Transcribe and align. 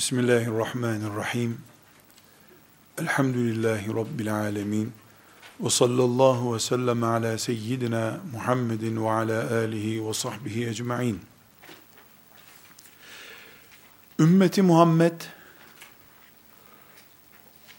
Bismillahirrahmanirrahim. 0.00 1.58
Elhamdülillahi 2.98 3.94
Rabbil 3.94 4.34
alemin. 4.34 4.92
Ve 5.60 5.70
sallallahu 5.70 6.54
ve 6.54 6.60
sellem 6.60 7.04
ala 7.04 7.38
seyyidina 7.38 8.20
Muhammedin 8.32 9.04
ve 9.04 9.10
ala 9.10 9.54
alihi 9.54 10.08
ve 10.08 10.14
sahbihi 10.14 10.68
ecma'in. 10.68 11.20
Ümmeti 14.18 14.62
Muhammed 14.62 15.20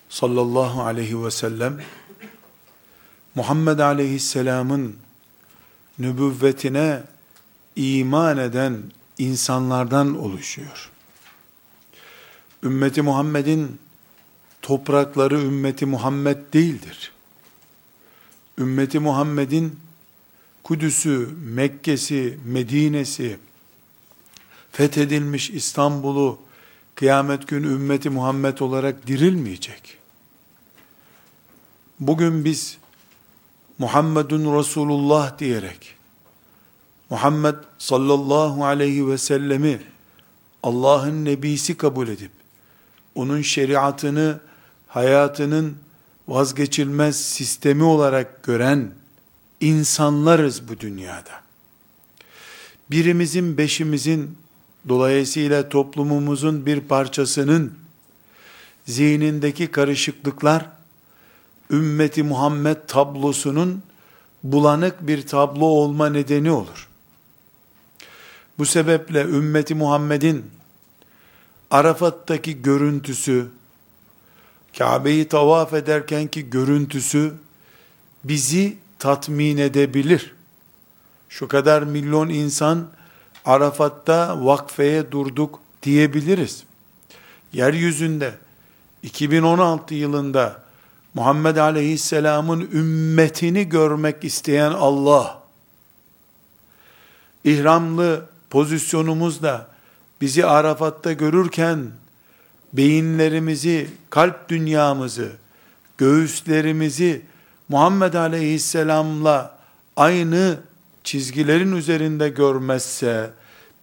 sallallahu 0.10 0.82
aleyhi 0.82 1.24
ve 1.24 1.32
sellem 1.32 1.82
Muhammed 3.36 3.80
aleyhisselamın 3.80 4.96
nübüvvetine 6.00 7.04
iman 7.76 8.38
eden 8.38 8.84
insanlardan 9.18 10.18
oluşuyor. 10.18 10.92
Ümmeti 12.64 13.02
Muhammed'in 13.02 13.80
toprakları 14.62 15.42
ümmeti 15.42 15.86
Muhammed 15.86 16.38
değildir. 16.54 17.12
Ümmeti 18.58 19.00
Muhammed'in 19.00 19.80
Kudüs'ü, 20.64 21.30
Mekke'si, 21.46 22.38
Medine'si, 22.46 23.38
fethedilmiş 24.72 25.50
İstanbul'u 25.50 26.40
kıyamet 26.96 27.48
günü 27.48 27.68
ümmeti 27.68 28.10
Muhammed 28.10 28.58
olarak 28.58 29.08
dirilmeyecek. 29.08 29.98
Bugün 32.00 32.46
biz 32.46 32.78
Muhammedun 33.78 34.60
Resulullah 34.60 35.40
diyerek 35.40 35.96
Muhammed 37.10 37.56
sallallahu 37.78 38.66
aleyhi 38.66 39.08
ve 39.08 39.18
sellemi 39.18 39.82
Allah'ın 40.64 41.26
nebisi 41.26 41.78
kabul 41.78 42.08
edip 42.08 42.41
onun 43.16 43.42
şeriatını 43.42 44.40
hayatının 44.88 45.76
vazgeçilmez 46.28 47.22
sistemi 47.22 47.84
olarak 47.84 48.44
gören 48.44 48.92
insanlarız 49.62 50.70
bu 50.70 50.80
dünyada. 50.80 51.42
Birimizin, 52.92 53.58
beşimizin, 53.58 54.38
dolayısıyla 54.90 55.70
toplumumuzun 55.70 56.66
bir 56.66 56.80
parçasının 56.80 57.74
zihnindeki 58.86 59.68
karışıklıklar, 59.68 60.66
ümmeti 61.72 62.24
Muhammed 62.24 62.78
tablosunun 62.88 63.84
bulanık 64.44 65.08
bir 65.08 65.28
tablo 65.28 65.66
olma 65.66 66.10
nedeni 66.10 66.52
olur. 66.52 66.88
Bu 68.58 68.66
sebeple 68.66 69.22
ümmeti 69.22 69.76
Muhammed'in 69.76 70.46
Arafat'taki 71.72 72.62
görüntüsü, 72.62 73.48
Kabe'yi 74.78 75.28
tavaf 75.28 75.74
ederkenki 75.74 76.50
görüntüsü 76.50 77.34
bizi 78.24 78.78
tatmin 79.00 79.58
edebilir. 79.58 80.36
Şu 81.30 81.48
kadar 81.48 81.84
milyon 81.84 82.30
insan 82.30 82.88
Arafat'ta 83.46 84.46
vakfeye 84.46 85.12
durduk 85.12 85.60
diyebiliriz. 85.84 86.64
Yeryüzünde 87.54 88.34
2016 89.04 89.94
yılında 89.96 90.62
Muhammed 91.14 91.58
Aleyhisselam'ın 91.58 92.70
ümmetini 92.74 93.70
görmek 93.70 94.24
isteyen 94.24 94.72
Allah, 94.72 95.42
ihramlı 97.44 98.26
pozisyonumuzda 98.50 99.71
bizi 100.22 100.46
Arafat'ta 100.46 101.14
görürken 101.14 101.92
beyinlerimizi, 102.74 103.90
kalp 104.10 104.50
dünyamızı, 104.50 105.32
göğüslerimizi 105.98 107.22
Muhammed 107.70 108.14
Aleyhisselam'la 108.14 109.58
aynı 109.96 110.60
çizgilerin 111.04 111.72
üzerinde 111.76 112.30
görmezse, 112.30 113.30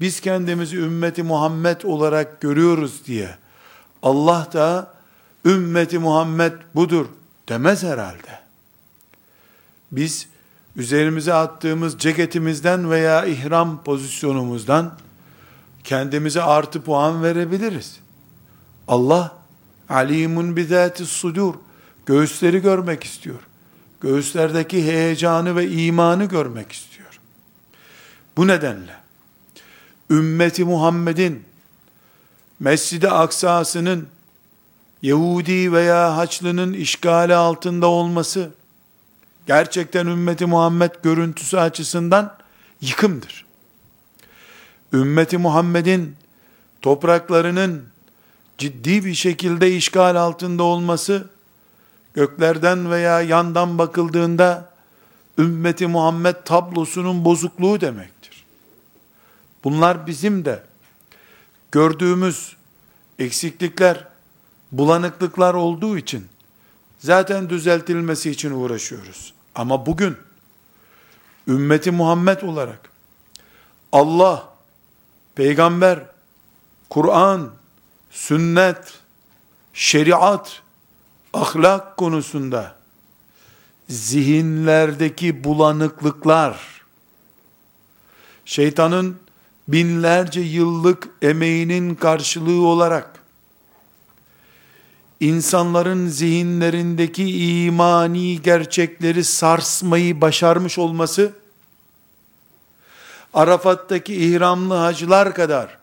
biz 0.01 0.21
kendimizi 0.21 0.77
ümmeti 0.77 1.23
Muhammed 1.23 1.83
olarak 1.83 2.41
görüyoruz 2.41 3.07
diye, 3.07 3.35
Allah 4.03 4.49
da 4.53 4.95
ümmeti 5.45 5.99
Muhammed 5.99 6.53
budur 6.75 7.07
demez 7.49 7.83
herhalde. 7.83 8.39
Biz 9.93 10.29
üzerimize 10.77 11.35
attığımız 11.35 11.99
ceketimizden 11.99 12.91
veya 12.91 13.25
ihram 13.25 13.83
pozisyonumuzdan 13.85 14.93
kendimize 15.89 16.43
artı 16.43 16.83
puan 16.83 17.23
verebiliriz. 17.23 18.01
Allah 18.89 19.37
alimun 19.89 20.57
bizati 20.57 21.07
sudur. 21.07 21.55
Göğüsleri 22.07 22.63
görmek 22.63 23.05
istiyor. 23.05 23.41
Göğüslerdeki 24.01 24.85
heyecanı 24.85 25.57
ve 25.57 25.71
imanı 25.71 26.25
görmek 26.25 26.73
istiyor. 26.73 27.21
Bu 28.37 28.47
nedenle 28.47 28.97
ümmeti 30.11 30.65
Muhammed'in 30.65 31.45
Mescid-i 32.61 33.09
Aksa'sının 33.09 34.09
Yahudi 35.03 35.73
veya 35.73 36.17
Haçlı'nın 36.17 36.73
işgali 36.73 37.35
altında 37.35 37.87
olması 37.87 38.51
gerçekten 39.47 40.07
ümmeti 40.07 40.47
Muhammed 40.47 40.91
görüntüsü 41.03 41.57
açısından 41.57 42.37
yıkımdır 42.81 43.48
ümmeti 44.93 45.39
Muhammed'in 45.39 46.17
topraklarının 46.83 47.85
ciddi 48.59 49.05
bir 49.05 49.15
şekilde 49.15 49.77
işgal 49.77 50.17
altında 50.17 50.63
olması, 50.63 51.29
göklerden 52.15 52.91
veya 52.91 53.21
yandan 53.21 53.79
bakıldığında, 53.79 54.71
ümmeti 55.39 55.87
Muhammed 55.87 56.37
tablosunun 56.45 57.25
bozukluğu 57.25 57.81
demektir. 57.81 58.45
Bunlar 59.65 60.07
bizim 60.07 60.45
de 60.45 60.63
gördüğümüz 61.73 62.57
eksiklikler, 63.19 64.07
bulanıklıklar 64.73 65.55
olduğu 65.55 65.99
için, 65.99 66.27
zaten 66.99 67.51
düzeltilmesi 67.51 68.31
için 68.31 68.51
uğraşıyoruz. 68.51 69.35
Ama 69.55 69.87
bugün, 69.87 70.17
ümmeti 71.49 71.91
Muhammed 71.91 72.43
olarak, 72.43 72.91
Allah, 73.93 74.49
peygamber, 75.39 75.99
Kur'an, 76.91 77.51
sünnet, 78.11 78.95
şeriat, 79.75 80.63
ahlak 81.35 81.97
konusunda 81.97 82.75
zihinlerdeki 83.89 85.45
bulanıklıklar, 85.45 86.61
şeytanın 88.45 89.17
binlerce 89.69 90.41
yıllık 90.41 91.09
emeğinin 91.23 91.95
karşılığı 91.95 92.67
olarak 92.67 93.23
insanların 95.21 96.07
zihinlerindeki 96.07 97.65
imani 97.65 98.43
gerçekleri 98.43 99.25
sarsmayı 99.25 100.21
başarmış 100.21 100.79
olması 100.79 101.33
Arafat'taki 103.35 104.15
ihramlı 104.15 104.75
hacılar 104.75 105.35
kadar 105.35 105.79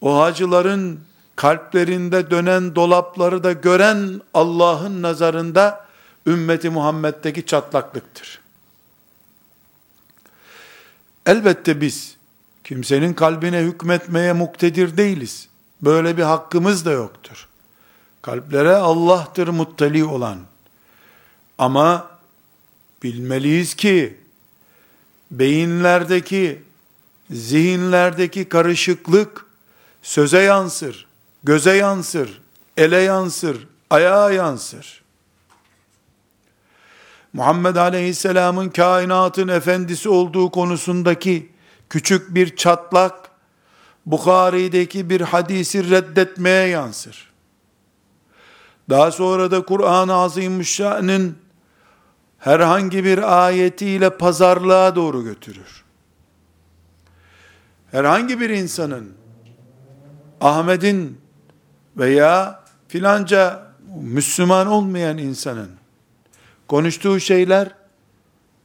o 0.00 0.20
hacıların 0.20 1.00
kalplerinde 1.36 2.30
dönen 2.30 2.74
dolapları 2.74 3.44
da 3.44 3.52
gören 3.52 4.20
Allah'ın 4.34 5.02
nazarında 5.02 5.86
ümmeti 6.26 6.70
Muhammed'deki 6.70 7.46
çatlaklıktır. 7.46 8.40
Elbette 11.26 11.80
biz 11.80 12.16
kimsenin 12.64 13.14
kalbine 13.14 13.60
hükmetmeye 13.60 14.32
muktedir 14.32 14.96
değiliz. 14.96 15.48
Böyle 15.82 16.16
bir 16.16 16.22
hakkımız 16.22 16.84
da 16.86 16.90
yoktur. 16.90 17.48
Kalplere 18.22 18.74
Allah'tır 18.74 19.48
muttali 19.48 20.04
olan. 20.04 20.38
Ama 21.58 22.10
bilmeliyiz 23.02 23.74
ki 23.74 24.21
beyinlerdeki, 25.32 26.62
zihinlerdeki 27.30 28.48
karışıklık 28.48 29.46
söze 30.02 30.38
yansır, 30.38 31.06
göze 31.44 31.76
yansır, 31.76 32.40
ele 32.76 32.96
yansır, 32.96 33.68
ayağa 33.90 34.30
yansır. 34.30 35.02
Muhammed 37.32 37.76
Aleyhisselam'ın 37.76 38.68
kainatın 38.68 39.48
efendisi 39.48 40.08
olduğu 40.08 40.50
konusundaki 40.50 41.50
küçük 41.90 42.34
bir 42.34 42.56
çatlak, 42.56 43.30
Bukhari'deki 44.06 45.10
bir 45.10 45.20
hadisi 45.20 45.90
reddetmeye 45.90 46.68
yansır. 46.68 47.32
Daha 48.90 49.10
sonra 49.10 49.50
da 49.50 49.64
Kur'an-ı 49.64 50.14
Azimüşşan'ın 50.14 51.36
herhangi 52.42 53.04
bir 53.04 53.44
ayetiyle 53.44 54.16
pazarlığa 54.16 54.96
doğru 54.96 55.24
götürür. 55.24 55.84
Herhangi 57.90 58.40
bir 58.40 58.50
insanın 58.50 59.12
Ahmet'in 60.40 61.20
veya 61.96 62.64
filanca 62.88 63.72
Müslüman 64.00 64.66
olmayan 64.66 65.18
insanın 65.18 65.70
konuştuğu 66.68 67.20
şeyler 67.20 67.74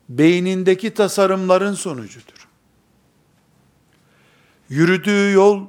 beynindeki 0.09 0.93
tasarımların 0.93 1.73
sonucudur. 1.73 2.47
Yürüdüğü 4.69 5.31
yol 5.31 5.67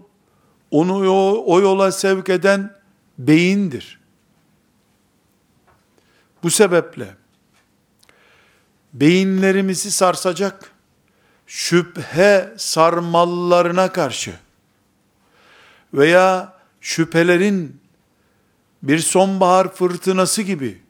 onu 0.70 1.10
o, 1.46 1.60
yola 1.60 1.92
sevk 1.92 2.28
eden 2.28 2.74
beyindir. 3.18 4.00
Bu 6.42 6.50
sebeple 6.50 7.16
beyinlerimizi 9.00 9.90
sarsacak 9.90 10.72
şüphe 11.46 12.54
sarmallarına 12.56 13.92
karşı 13.92 14.34
veya 15.94 16.54
şüphelerin 16.80 17.80
bir 18.82 18.98
sonbahar 18.98 19.74
fırtınası 19.74 20.42
gibi 20.42 20.82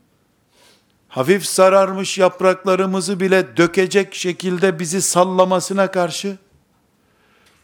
hafif 1.08 1.46
sararmış 1.46 2.18
yapraklarımızı 2.18 3.20
bile 3.20 3.56
dökecek 3.56 4.14
şekilde 4.14 4.78
bizi 4.78 5.02
sallamasına 5.02 5.90
karşı 5.90 6.36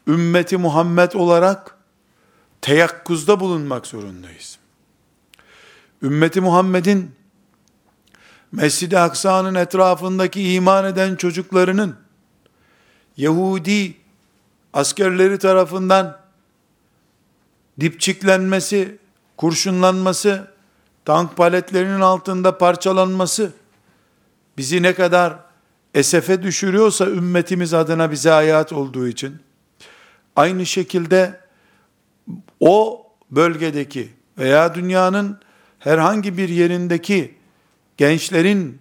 ümmeti 0.09 0.57
Muhammed 0.57 1.13
olarak 1.13 1.79
teyakkuzda 2.61 3.41
bulunmak 3.41 3.87
zorundayız. 3.87 4.59
Ümmeti 6.03 6.41
Muhammed'in 6.41 7.15
Mescid-i 8.55 8.99
Aksa'nın 8.99 9.55
etrafındaki 9.55 10.53
iman 10.53 10.85
eden 10.85 11.17
çocuklarının 11.17 11.97
Yahudi 13.17 13.97
askerleri 14.73 15.39
tarafından 15.39 16.19
dipçiklenmesi, 17.81 18.99
kurşunlanması, 19.37 20.51
tank 21.05 21.37
paletlerinin 21.37 22.01
altında 22.01 22.59
parçalanması 22.59 23.53
bizi 24.59 24.83
ne 24.83 24.95
kadar 24.95 25.37
esefe 25.95 26.43
düşürüyorsa 26.43 27.07
ümmetimiz 27.07 27.75
adına 27.75 28.11
bize 28.11 28.31
hayat 28.31 28.73
olduğu 28.73 29.09
için 29.09 29.37
aynı 30.37 30.67
şekilde 30.67 31.41
o 32.61 33.07
bölgedeki 33.31 34.13
veya 34.39 34.75
dünyanın 34.75 35.41
herhangi 35.79 36.39
bir 36.39 36.49
yerindeki 36.49 37.44
gençlerin 37.97 38.81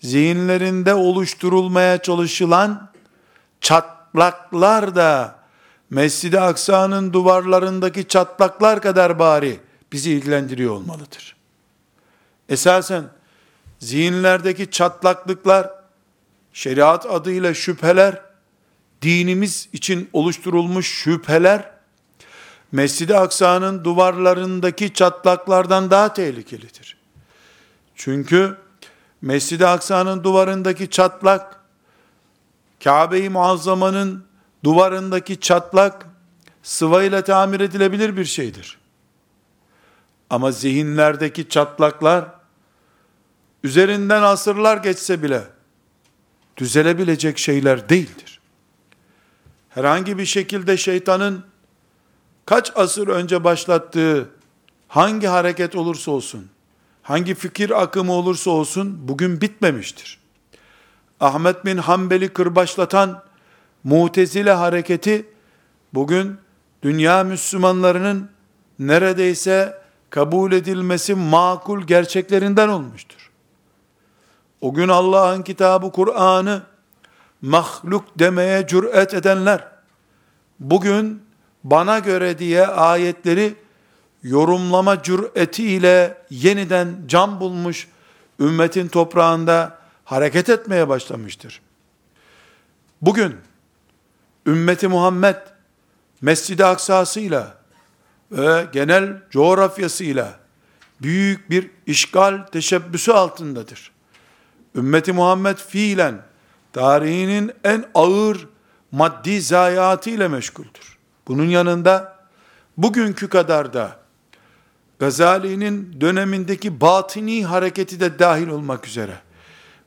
zihinlerinde 0.00 0.94
oluşturulmaya 0.94 2.02
çalışılan 2.02 2.92
çatlaklar 3.60 4.96
da 4.96 5.38
Mescid-i 5.90 6.40
Aksa'nın 6.40 7.12
duvarlarındaki 7.12 8.08
çatlaklar 8.08 8.82
kadar 8.82 9.18
bari 9.18 9.60
bizi 9.92 10.10
ilgilendiriyor 10.10 10.74
olmalıdır. 10.74 11.36
Esasen 12.48 13.04
zihinlerdeki 13.78 14.70
çatlaklıklar, 14.70 15.70
şeriat 16.52 17.06
adıyla 17.06 17.54
şüpheler, 17.54 18.22
dinimiz 19.02 19.68
için 19.72 20.10
oluşturulmuş 20.12 21.02
şüpheler, 21.02 21.70
Mescid-i 22.72 23.16
Aksa'nın 23.16 23.84
duvarlarındaki 23.84 24.94
çatlaklardan 24.94 25.90
daha 25.90 26.14
tehlikelidir. 26.14 27.03
Çünkü 27.94 28.56
Mescid-i 29.22 29.66
Aksa'nın 29.66 30.24
duvarındaki 30.24 30.90
çatlak, 30.90 31.60
Kabe-i 32.84 33.28
Muazzama'nın 33.28 34.24
duvarındaki 34.64 35.40
çatlak, 35.40 36.06
sıvayla 36.62 37.24
tamir 37.24 37.60
edilebilir 37.60 38.16
bir 38.16 38.24
şeydir. 38.24 38.78
Ama 40.30 40.52
zihinlerdeki 40.52 41.48
çatlaklar, 41.48 42.24
üzerinden 43.62 44.22
asırlar 44.22 44.76
geçse 44.76 45.22
bile, 45.22 45.42
düzelebilecek 46.56 47.38
şeyler 47.38 47.88
değildir. 47.88 48.40
Herhangi 49.68 50.18
bir 50.18 50.26
şekilde 50.26 50.76
şeytanın, 50.76 51.44
kaç 52.46 52.72
asır 52.76 53.08
önce 53.08 53.44
başlattığı, 53.44 54.30
hangi 54.88 55.26
hareket 55.26 55.76
olursa 55.76 56.10
olsun, 56.10 56.50
hangi 57.04 57.34
fikir 57.34 57.82
akımı 57.82 58.12
olursa 58.12 58.50
olsun, 58.50 59.08
bugün 59.08 59.40
bitmemiştir. 59.40 60.18
Ahmet 61.20 61.64
bin 61.64 61.76
Hanbel'i 61.76 62.28
kırbaçlatan, 62.28 63.22
Mutezile 63.84 64.52
hareketi, 64.52 65.26
bugün 65.94 66.38
dünya 66.82 67.24
Müslümanlarının 67.24 68.30
neredeyse 68.78 69.82
kabul 70.10 70.52
edilmesi 70.52 71.14
makul 71.14 71.82
gerçeklerinden 71.82 72.68
olmuştur. 72.68 73.30
O 74.60 74.74
gün 74.74 74.88
Allah'ın 74.88 75.42
kitabı 75.42 75.92
Kur'an'ı 75.92 76.62
mahluk 77.42 78.18
demeye 78.18 78.66
cüret 78.66 79.14
edenler, 79.14 79.68
bugün 80.60 81.22
bana 81.64 81.98
göre 81.98 82.38
diye 82.38 82.66
ayetleri 82.66 83.54
yorumlama 84.24 85.02
cüretiyle 85.02 86.18
yeniden 86.30 86.96
can 87.06 87.40
bulmuş 87.40 87.88
ümmetin 88.40 88.88
toprağında 88.88 89.78
hareket 90.04 90.48
etmeye 90.48 90.88
başlamıştır. 90.88 91.60
Bugün 93.02 93.36
ümmeti 94.46 94.88
Muhammed 94.88 95.36
Mescid-i 96.20 96.64
Aksa'sıyla 96.64 97.58
ve 98.32 98.66
genel 98.72 99.22
coğrafyasıyla 99.30 100.38
büyük 101.02 101.50
bir 101.50 101.70
işgal 101.86 102.46
teşebbüsü 102.46 103.12
altındadır. 103.12 103.90
Ümmeti 104.74 105.12
Muhammed 105.12 105.58
fiilen 105.58 106.22
tarihinin 106.72 107.52
en 107.64 107.84
ağır 107.94 108.48
maddi 108.92 109.42
zayiatı 109.42 110.10
ile 110.10 110.28
meşguldür. 110.28 110.98
Bunun 111.28 111.44
yanında 111.44 112.16
bugünkü 112.76 113.28
kadar 113.28 113.72
da 113.72 114.03
Gazali'nin 114.98 116.00
dönemindeki 116.00 116.80
batini 116.80 117.44
hareketi 117.44 118.00
de 118.00 118.18
dahil 118.18 118.48
olmak 118.48 118.86
üzere. 118.86 119.18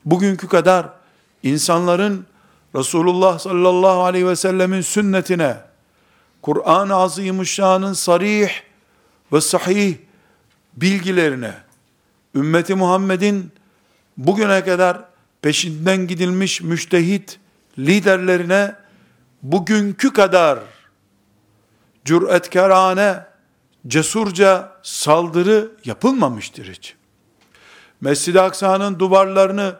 Bugünkü 0.05 0.47
kadar 0.47 0.89
insanların 1.43 2.25
Resulullah 2.75 3.39
sallallahu 3.39 4.03
aleyhi 4.03 4.27
ve 4.27 4.35
sellemin 4.35 4.81
sünnetine 4.81 5.57
Kur'an-ı 6.41 6.95
Azimuşşan'ın 6.95 7.93
sarih 7.93 8.49
ve 9.33 9.41
sahih 9.41 9.95
bilgilerine, 10.77 11.53
ümmeti 12.35 12.75
Muhammed'in 12.75 13.51
bugüne 14.17 14.65
kadar 14.65 15.03
peşinden 15.41 16.07
gidilmiş 16.07 16.61
müştehit 16.61 17.39
liderlerine 17.79 18.75
bugünkü 19.43 20.13
kadar 20.13 20.59
cüretkarane, 22.05 23.25
cesurca 23.87 24.76
saldırı 24.87 25.71
yapılmamıştır 25.85 26.65
hiç. 26.73 26.95
Mescid-i 28.01 28.41
Aksa'nın 28.41 28.99
duvarlarını 28.99 29.75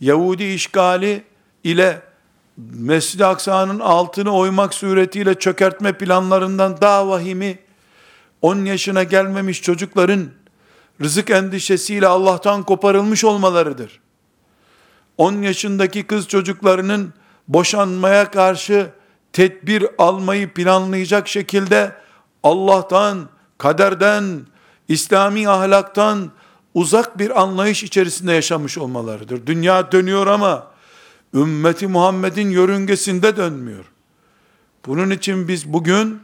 Yahudi 0.00 0.44
işgali 0.44 1.24
ile 1.64 2.02
Mescid-i 2.56 3.24
Aksa'nın 3.24 3.80
altını 3.80 4.34
oymak 4.34 4.74
suretiyle 4.74 5.34
çökertme 5.34 5.92
planlarından 5.92 6.80
daha 6.80 7.08
vahimi 7.08 7.58
10 8.42 8.64
yaşına 8.64 9.02
gelmemiş 9.02 9.62
çocukların 9.62 10.28
rızık 11.00 11.30
endişesiyle 11.30 12.06
Allah'tan 12.06 12.62
koparılmış 12.62 13.24
olmalarıdır. 13.24 14.00
10 15.18 15.42
yaşındaki 15.42 16.02
kız 16.02 16.28
çocuklarının 16.28 17.14
boşanmaya 17.48 18.30
karşı 18.30 18.90
tedbir 19.32 19.86
almayı 19.98 20.54
planlayacak 20.54 21.28
şekilde 21.28 21.92
Allah'tan, 22.42 23.28
kaderden, 23.58 24.40
İslami 24.88 25.48
ahlaktan 25.48 26.30
uzak 26.74 27.18
bir 27.18 27.40
anlayış 27.42 27.82
içerisinde 27.82 28.32
yaşamış 28.32 28.78
olmalarıdır. 28.78 29.46
Dünya 29.46 29.92
dönüyor 29.92 30.26
ama 30.26 30.66
ümmeti 31.34 31.86
Muhammed'in 31.86 32.50
yörüngesinde 32.50 33.36
dönmüyor. 33.36 33.84
Bunun 34.86 35.10
için 35.10 35.48
biz 35.48 35.72
bugün 35.72 36.22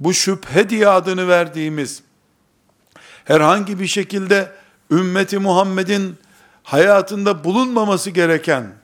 bu 0.00 0.14
şüphe 0.14 0.68
diye 0.68 0.88
adını 0.88 1.28
verdiğimiz 1.28 2.02
herhangi 3.24 3.80
bir 3.80 3.86
şekilde 3.86 4.52
ümmeti 4.90 5.38
Muhammed'in 5.38 6.16
hayatında 6.62 7.44
bulunmaması 7.44 8.10
gereken 8.10 8.74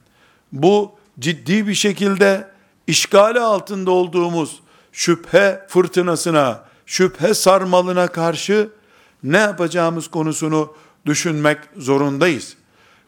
bu 0.53 0.93
ciddi 1.19 1.67
bir 1.67 1.75
şekilde 1.75 2.49
işgali 2.87 3.41
altında 3.41 3.91
olduğumuz 3.91 4.61
şüphe 4.93 5.67
fırtınasına, 5.69 6.65
şüphe 6.90 7.35
sarmalına 7.35 8.06
karşı 8.06 8.68
ne 9.23 9.38
yapacağımız 9.38 10.09
konusunu 10.09 10.75
düşünmek 11.06 11.59
zorundayız. 11.76 12.56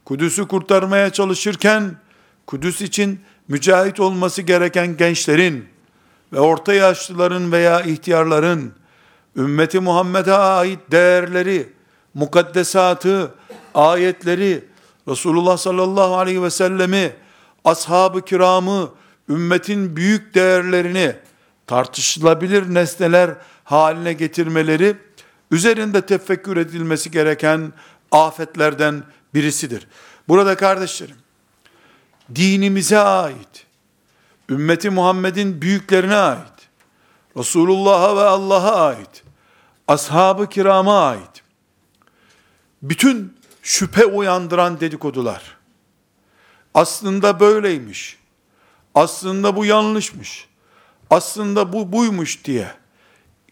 Kudüs'ü 0.04 0.48
kurtarmaya 0.48 1.10
çalışırken 1.10 1.96
Kudüs 2.46 2.80
için 2.80 3.20
mücahit 3.48 4.00
olması 4.00 4.42
gereken 4.42 4.96
gençlerin 4.96 5.64
ve 6.32 6.40
orta 6.40 6.74
yaşlıların 6.74 7.52
veya 7.52 7.80
ihtiyarların 7.80 8.72
ümmeti 9.36 9.80
Muhammed'e 9.80 10.32
ait 10.32 10.80
değerleri, 10.90 11.72
mukaddesatı, 12.14 13.34
ayetleri, 13.74 14.64
Resulullah 15.08 15.56
sallallahu 15.56 16.16
aleyhi 16.16 16.42
ve 16.42 16.50
sellemi, 16.50 17.12
ashab-ı 17.64 18.24
kiramı, 18.24 18.90
ümmetin 19.28 19.96
büyük 19.96 20.34
değerlerini 20.34 21.16
tartışılabilir 21.66 22.74
nesneler 22.74 23.34
haline 23.72 24.12
getirmeleri, 24.12 24.96
üzerinde 25.50 26.06
tefekkür 26.06 26.56
edilmesi 26.56 27.10
gereken 27.10 27.72
afetlerden 28.10 29.04
birisidir. 29.34 29.86
Burada 30.28 30.56
kardeşlerim, 30.56 31.16
dinimize 32.34 32.98
ait, 32.98 33.66
ümmeti 34.50 34.90
Muhammed'in 34.90 35.62
büyüklerine 35.62 36.14
ait, 36.14 36.68
Resulullah'a 37.36 38.16
ve 38.16 38.20
Allah'a 38.20 38.86
ait, 38.86 39.24
ashab-ı 39.88 40.48
kirama 40.48 41.06
ait, 41.08 41.42
bütün 42.82 43.38
şüphe 43.62 44.06
uyandıran 44.06 44.80
dedikodular, 44.80 45.56
aslında 46.74 47.40
böyleymiş, 47.40 48.18
aslında 48.94 49.56
bu 49.56 49.64
yanlışmış, 49.64 50.48
aslında 51.10 51.72
bu 51.72 51.92
buymuş 51.92 52.44
diye, 52.44 52.81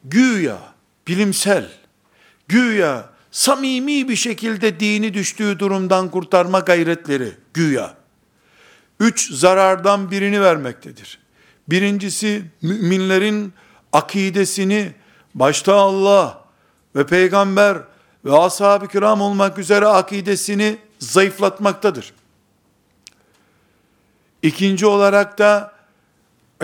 güya 0.04 0.58
bilimsel, 1.08 1.68
güya 2.48 3.10
samimi 3.30 4.08
bir 4.08 4.16
şekilde 4.16 4.80
dini 4.80 5.14
düştüğü 5.14 5.58
durumdan 5.58 6.10
kurtarma 6.10 6.58
gayretleri, 6.58 7.32
güya, 7.54 7.94
üç 9.00 9.32
zarardan 9.32 10.10
birini 10.10 10.40
vermektedir. 10.40 11.18
Birincisi 11.68 12.44
müminlerin 12.62 13.52
akidesini 13.92 14.92
başta 15.34 15.74
Allah 15.74 16.44
ve 16.96 17.06
peygamber 17.06 17.78
ve 18.24 18.38
ashab-ı 18.38 18.88
kiram 18.88 19.20
olmak 19.20 19.58
üzere 19.58 19.86
akidesini 19.86 20.78
zayıflatmaktadır. 20.98 22.12
İkinci 24.42 24.86
olarak 24.86 25.38
da 25.38 25.72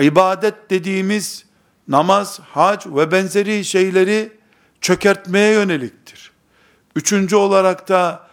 ibadet 0.01 0.69
dediğimiz 0.69 1.46
namaz, 1.87 2.39
hac 2.39 2.85
ve 2.87 3.11
benzeri 3.11 3.65
şeyleri 3.65 4.31
çökertmeye 4.81 5.53
yöneliktir. 5.53 6.31
Üçüncü 6.95 7.35
olarak 7.35 7.89
da 7.89 8.27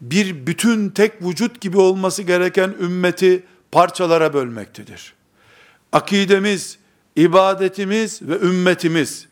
bir 0.00 0.46
bütün 0.46 0.88
tek 0.90 1.22
vücut 1.22 1.60
gibi 1.60 1.78
olması 1.78 2.22
gereken 2.22 2.74
ümmeti 2.80 3.44
parçalara 3.72 4.32
bölmektedir. 4.32 5.14
Akidemiz, 5.92 6.78
ibadetimiz 7.16 8.22
ve 8.22 8.38
ümmetimiz 8.38 9.26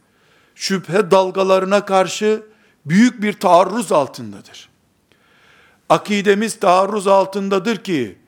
şüphe 0.55 1.11
dalgalarına 1.11 1.85
karşı 1.85 2.43
büyük 2.87 3.23
bir 3.23 3.33
taarruz 3.33 3.93
altındadır. 3.93 4.69
Akidemiz 5.89 6.61
taarruz 6.61 7.07
altındadır 7.07 7.77
ki 7.77 8.19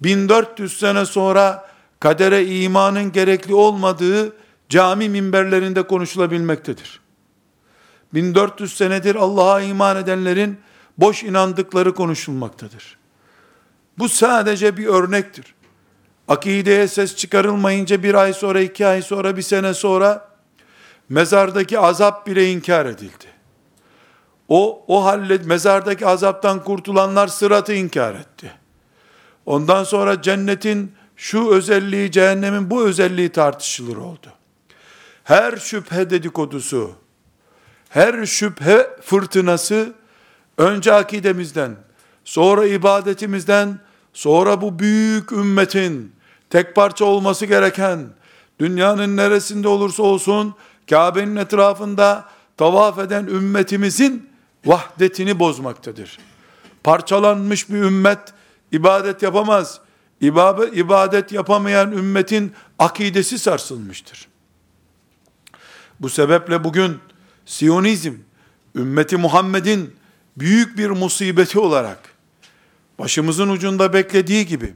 1400 0.00 0.78
sene 0.78 1.06
sonra 1.06 1.68
kadere 2.00 2.46
imanın 2.46 3.12
gerekli 3.12 3.54
olmadığı 3.54 4.32
cami 4.68 5.08
minberlerinde 5.08 5.82
konuşulabilmektedir. 5.82 7.00
1400 8.14 8.76
senedir 8.76 9.14
Allah'a 9.14 9.60
iman 9.60 9.96
edenlerin 9.96 10.60
boş 10.98 11.22
inandıkları 11.22 11.94
konuşulmaktadır. 11.94 12.98
Bu 13.98 14.08
sadece 14.08 14.76
bir 14.76 14.86
örnektir. 14.86 15.54
Akideye 16.28 16.88
ses 16.88 17.16
çıkarılmayınca 17.16 18.02
bir 18.02 18.14
ay 18.14 18.32
sonra, 18.32 18.60
iki 18.60 18.86
ay 18.86 19.02
sonra, 19.02 19.36
bir 19.36 19.42
sene 19.42 19.74
sonra 19.74 20.28
mezardaki 21.08 21.78
azap 21.78 22.26
bile 22.26 22.50
inkar 22.50 22.86
edildi. 22.86 23.26
O, 24.48 24.84
o 24.86 25.04
halle 25.04 25.38
mezardaki 25.38 26.06
azaptan 26.06 26.64
kurtulanlar 26.64 27.28
sıratı 27.28 27.74
inkar 27.74 28.14
etti. 28.14 28.52
Ondan 29.46 29.84
sonra 29.84 30.22
cennetin 30.22 30.92
şu 31.16 31.50
özelliği, 31.50 32.10
cehennemin 32.10 32.70
bu 32.70 32.84
özelliği 32.84 33.28
tartışılır 33.28 33.96
oldu. 33.96 34.32
Her 35.26 35.56
şüphe 35.56 36.10
dedikodusu, 36.10 36.94
her 37.88 38.26
şüphe 38.26 38.90
fırtınası 39.02 39.92
önce 40.58 40.92
akidemizden, 40.92 41.76
sonra 42.24 42.66
ibadetimizden, 42.66 43.78
sonra 44.12 44.60
bu 44.60 44.78
büyük 44.78 45.32
ümmetin 45.32 46.12
tek 46.50 46.74
parça 46.74 47.04
olması 47.04 47.46
gereken 47.46 48.06
dünyanın 48.58 49.16
neresinde 49.16 49.68
olursa 49.68 50.02
olsun 50.02 50.54
Kabe'nin 50.90 51.36
etrafında 51.36 52.24
tavaf 52.56 52.98
eden 52.98 53.26
ümmetimizin 53.26 54.30
vahdetini 54.64 55.38
bozmaktadır. 55.38 56.18
Parçalanmış 56.84 57.70
bir 57.70 57.76
ümmet 57.76 58.18
ibadet 58.72 59.22
yapamaz. 59.22 59.80
İbadet 60.72 61.32
yapamayan 61.32 61.92
ümmetin 61.92 62.52
akidesi 62.78 63.38
sarsılmıştır. 63.38 64.35
Bu 66.00 66.08
sebeple 66.08 66.64
bugün 66.64 66.98
Siyonizm, 67.46 68.12
ümmeti 68.76 69.16
Muhammed'in 69.16 69.96
büyük 70.36 70.78
bir 70.78 70.90
musibeti 70.90 71.58
olarak 71.58 71.98
başımızın 72.98 73.48
ucunda 73.48 73.92
beklediği 73.92 74.46
gibi 74.46 74.74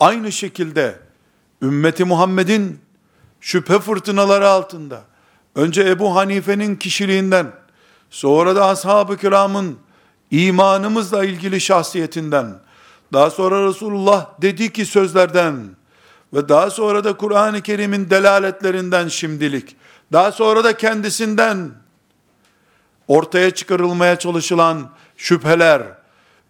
aynı 0.00 0.32
şekilde 0.32 0.98
ümmeti 1.62 2.04
Muhammed'in 2.04 2.80
şüphe 3.40 3.78
fırtınaları 3.78 4.48
altında 4.48 5.02
önce 5.54 5.82
Ebu 5.82 6.16
Hanife'nin 6.16 6.76
kişiliğinden 6.76 7.52
sonra 8.10 8.56
da 8.56 8.66
ashab-ı 8.66 9.16
kiramın 9.16 9.78
imanımızla 10.30 11.24
ilgili 11.24 11.60
şahsiyetinden 11.60 12.58
daha 13.12 13.30
sonra 13.30 13.68
Resulullah 13.68 14.42
dedi 14.42 14.72
ki 14.72 14.86
sözlerden 14.86 15.66
ve 16.34 16.48
daha 16.48 16.70
sonra 16.70 17.04
da 17.04 17.16
Kur'an-ı 17.16 17.62
Kerim'in 17.62 18.10
delaletlerinden 18.10 19.08
şimdilik 19.08 19.76
daha 20.12 20.32
sonra 20.32 20.64
da 20.64 20.76
kendisinden 20.76 21.70
ortaya 23.08 23.50
çıkarılmaya 23.50 24.18
çalışılan 24.18 24.90
şüpheler, 25.16 25.82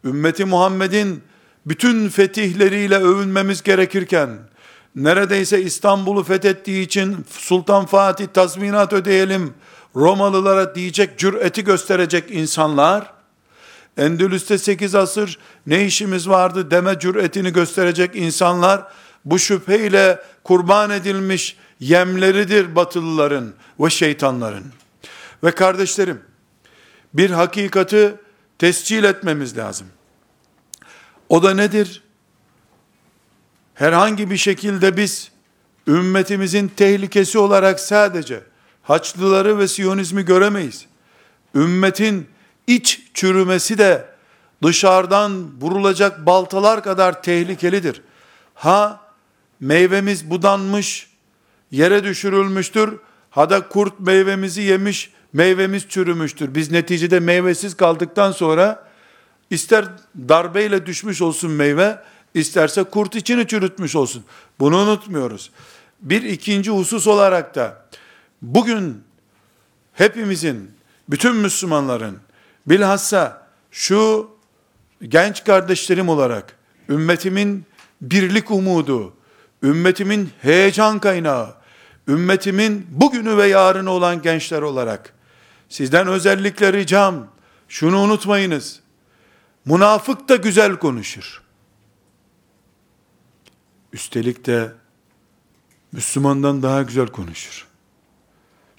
ümmeti 0.04 0.44
Muhammed'in 0.44 1.22
bütün 1.66 2.08
fetihleriyle 2.08 2.96
övünmemiz 2.96 3.62
gerekirken, 3.62 4.38
neredeyse 4.96 5.62
İstanbul'u 5.62 6.22
fethettiği 6.22 6.86
için 6.86 7.26
Sultan 7.30 7.86
Fatih 7.86 8.26
tazminat 8.26 8.92
ödeyelim, 8.92 9.54
Romalılara 9.96 10.74
diyecek 10.74 11.18
cüreti 11.18 11.64
gösterecek 11.64 12.30
insanlar, 12.30 13.12
Endülüs'te 13.96 14.58
8 14.58 14.94
asır 14.94 15.38
ne 15.66 15.84
işimiz 15.84 16.28
vardı 16.28 16.70
deme 16.70 16.98
cüretini 16.98 17.52
gösterecek 17.52 18.16
insanlar, 18.16 18.82
bu 19.24 19.38
şüpheyle 19.38 20.20
kurban 20.44 20.90
edilmiş 20.90 21.56
yemleridir 21.82 22.76
batılıların 22.76 23.54
ve 23.80 23.90
şeytanların. 23.90 24.64
Ve 25.44 25.50
kardeşlerim, 25.50 26.20
bir 27.14 27.30
hakikati 27.30 28.14
tescil 28.58 29.04
etmemiz 29.04 29.56
lazım. 29.56 29.86
O 31.28 31.42
da 31.42 31.54
nedir? 31.54 32.02
Herhangi 33.74 34.30
bir 34.30 34.36
şekilde 34.36 34.96
biz 34.96 35.30
ümmetimizin 35.86 36.68
tehlikesi 36.68 37.38
olarak 37.38 37.80
sadece 37.80 38.42
Haçlıları 38.82 39.58
ve 39.58 39.68
Siyonizmi 39.68 40.24
göremeyiz. 40.24 40.86
Ümmetin 41.54 42.28
iç 42.66 43.00
çürümesi 43.14 43.78
de 43.78 44.08
dışarıdan 44.62 45.60
vurulacak 45.60 46.26
baltalar 46.26 46.82
kadar 46.82 47.22
tehlikelidir. 47.22 48.02
Ha 48.54 49.00
meyvemiz 49.60 50.30
budanmış, 50.30 51.11
yere 51.72 52.04
düşürülmüştür. 52.04 52.98
Ha 53.30 53.50
da 53.50 53.68
kurt 53.68 54.00
meyvemizi 54.00 54.62
yemiş, 54.62 55.10
meyvemiz 55.32 55.88
çürümüştür. 55.88 56.54
Biz 56.54 56.70
neticede 56.70 57.20
meyvesiz 57.20 57.76
kaldıktan 57.76 58.32
sonra 58.32 58.88
ister 59.50 59.84
darbeyle 60.28 60.86
düşmüş 60.86 61.22
olsun 61.22 61.50
meyve, 61.50 61.98
isterse 62.34 62.84
kurt 62.84 63.14
içini 63.14 63.46
çürütmüş 63.46 63.96
olsun. 63.96 64.24
Bunu 64.60 64.76
unutmuyoruz. 64.76 65.50
Bir 66.02 66.22
ikinci 66.22 66.70
husus 66.70 67.06
olarak 67.06 67.54
da 67.54 67.86
bugün 68.42 69.02
hepimizin, 69.92 70.70
bütün 71.08 71.36
Müslümanların 71.36 72.18
bilhassa 72.66 73.46
şu 73.70 74.30
genç 75.08 75.44
kardeşlerim 75.44 76.08
olarak 76.08 76.56
ümmetimin 76.88 77.64
birlik 78.02 78.50
umudu, 78.50 79.14
ümmetimin 79.62 80.30
heyecan 80.42 80.98
kaynağı, 80.98 81.61
ümmetimin 82.08 82.86
bugünü 82.90 83.36
ve 83.36 83.46
yarını 83.46 83.90
olan 83.90 84.22
gençler 84.22 84.62
olarak 84.62 85.14
sizden 85.68 86.06
özellikle 86.06 86.72
ricam 86.72 87.28
şunu 87.68 88.00
unutmayınız. 88.00 88.80
Münafık 89.64 90.28
da 90.28 90.36
güzel 90.36 90.76
konuşur. 90.76 91.42
Üstelik 93.92 94.46
de 94.46 94.72
Müslümandan 95.92 96.62
daha 96.62 96.82
güzel 96.82 97.06
konuşur. 97.06 97.66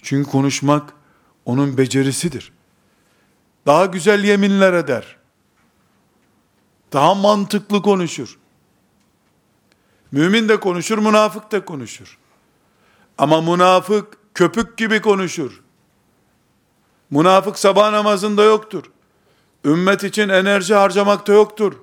Çünkü 0.02 0.32
konuşmak 0.32 0.94
onun 1.46 1.78
becerisidir. 1.78 2.52
Daha 3.66 3.86
güzel 3.86 4.24
yeminler 4.24 4.74
eder. 4.74 5.18
Daha 6.94 7.16
mantıklı 7.16 7.82
konuşur. 7.82 8.38
Mümin 10.12 10.50
de 10.50 10.60
konuşur, 10.60 10.98
münafık 10.98 11.52
da 11.52 11.66
konuşur. 11.66 12.18
Ama 13.18 13.42
münafık 13.42 14.18
köpük 14.34 14.78
gibi 14.78 15.02
konuşur. 15.02 15.62
Münafık 17.12 17.60
sabah 17.60 17.92
namazında 17.92 18.44
yoktur. 18.44 18.84
Ümmet 19.66 20.04
için 20.04 20.30
enerji 20.30 20.74
harcamakta 20.74 21.34
yoktur. 21.34 21.74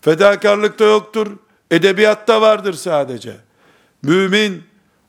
Fedakarlıkta 0.00 0.84
yoktur. 0.84 1.36
Edebiyatta 1.70 2.40
vardır 2.40 2.74
sadece. 2.74 3.36
Mümin 4.02 4.62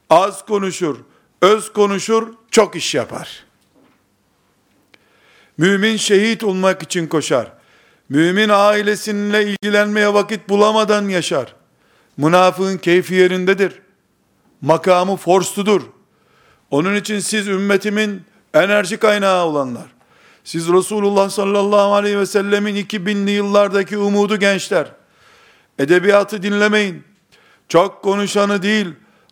az 0.10 0.46
konuşur, 0.46 0.98
öz 1.42 1.74
konuşur, 1.74 2.34
çok 2.52 2.76
iş 2.76 2.96
yapar. 2.96 3.46
Mümin 5.58 5.98
şehit 5.98 6.44
olmak 6.44 6.84
için 6.84 7.08
koşar. 7.08 7.52
Mümin 8.10 8.50
ailesinle 8.50 9.44
ilgilenmeye 9.44 10.14
vakit 10.14 10.50
bulamadan 10.50 11.10
yaşar. 11.10 11.56
Münafığın 12.18 12.78
keyfi 12.78 13.14
yerindedir. 13.14 13.82
Makamı 14.62 15.16
forstudur. 15.16 15.82
Onun 16.72 16.96
için 16.96 17.20
siz 17.20 17.48
ümmetimin 17.48 18.22
enerji 18.54 18.98
kaynağı 18.98 19.46
olanlar, 19.46 19.86
siz 20.44 20.68
Resulullah 20.68 21.30
sallallahu 21.30 21.94
aleyhi 21.94 22.20
ve 22.20 22.26
sellemin 22.26 22.76
2000'li 22.76 23.32
yıllardaki 23.32 23.98
umudu 23.98 24.40
gençler, 24.40 24.88
edebiyatı 25.80 26.44
dinlemeyin, 26.44 27.04
çok 27.70 28.04
konuşanı 28.04 28.62
değil, 28.62 28.88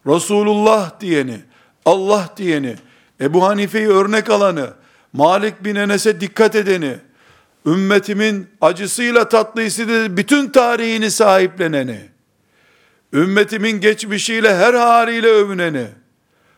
Resulullah 0.07 0.99
diyeni, 0.99 1.39
Allah 1.85 2.29
diyeni, 2.37 2.75
Ebu 3.21 3.43
Hanife'yi 3.43 3.87
örnek 3.87 4.29
alanı, 4.29 4.73
Malik 5.13 5.63
bin 5.63 5.75
Enes'e 5.75 6.21
dikkat 6.21 6.55
edeni, 6.55 6.97
ümmetimin 7.65 8.49
acısıyla 8.61 9.29
tatlısıyla 9.29 10.17
bütün 10.17 10.49
tarihini 10.49 11.11
sahipleneni, 11.11 12.09
ümmetimin 13.15 13.81
geçmişiyle 13.81 14.55
her 14.55 14.73
haliyle 14.73 15.27
övüneni, 15.27 15.87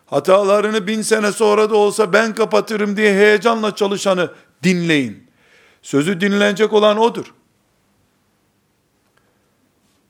hatalarını 0.06 0.88
bin 0.88 1.02
sene 1.02 1.32
sonra 1.32 1.70
da 1.70 1.76
olsa 1.76 2.14
ben 2.14 2.36
kapatırım 2.36 2.98
diye 2.98 3.14
heyecanla 3.14 3.76
çalışanı 3.76 4.32
dinleyin. 4.64 5.28
Sözü 5.82 6.22
dinlenecek 6.22 6.74
olan 6.74 6.98
odur. 6.98 7.34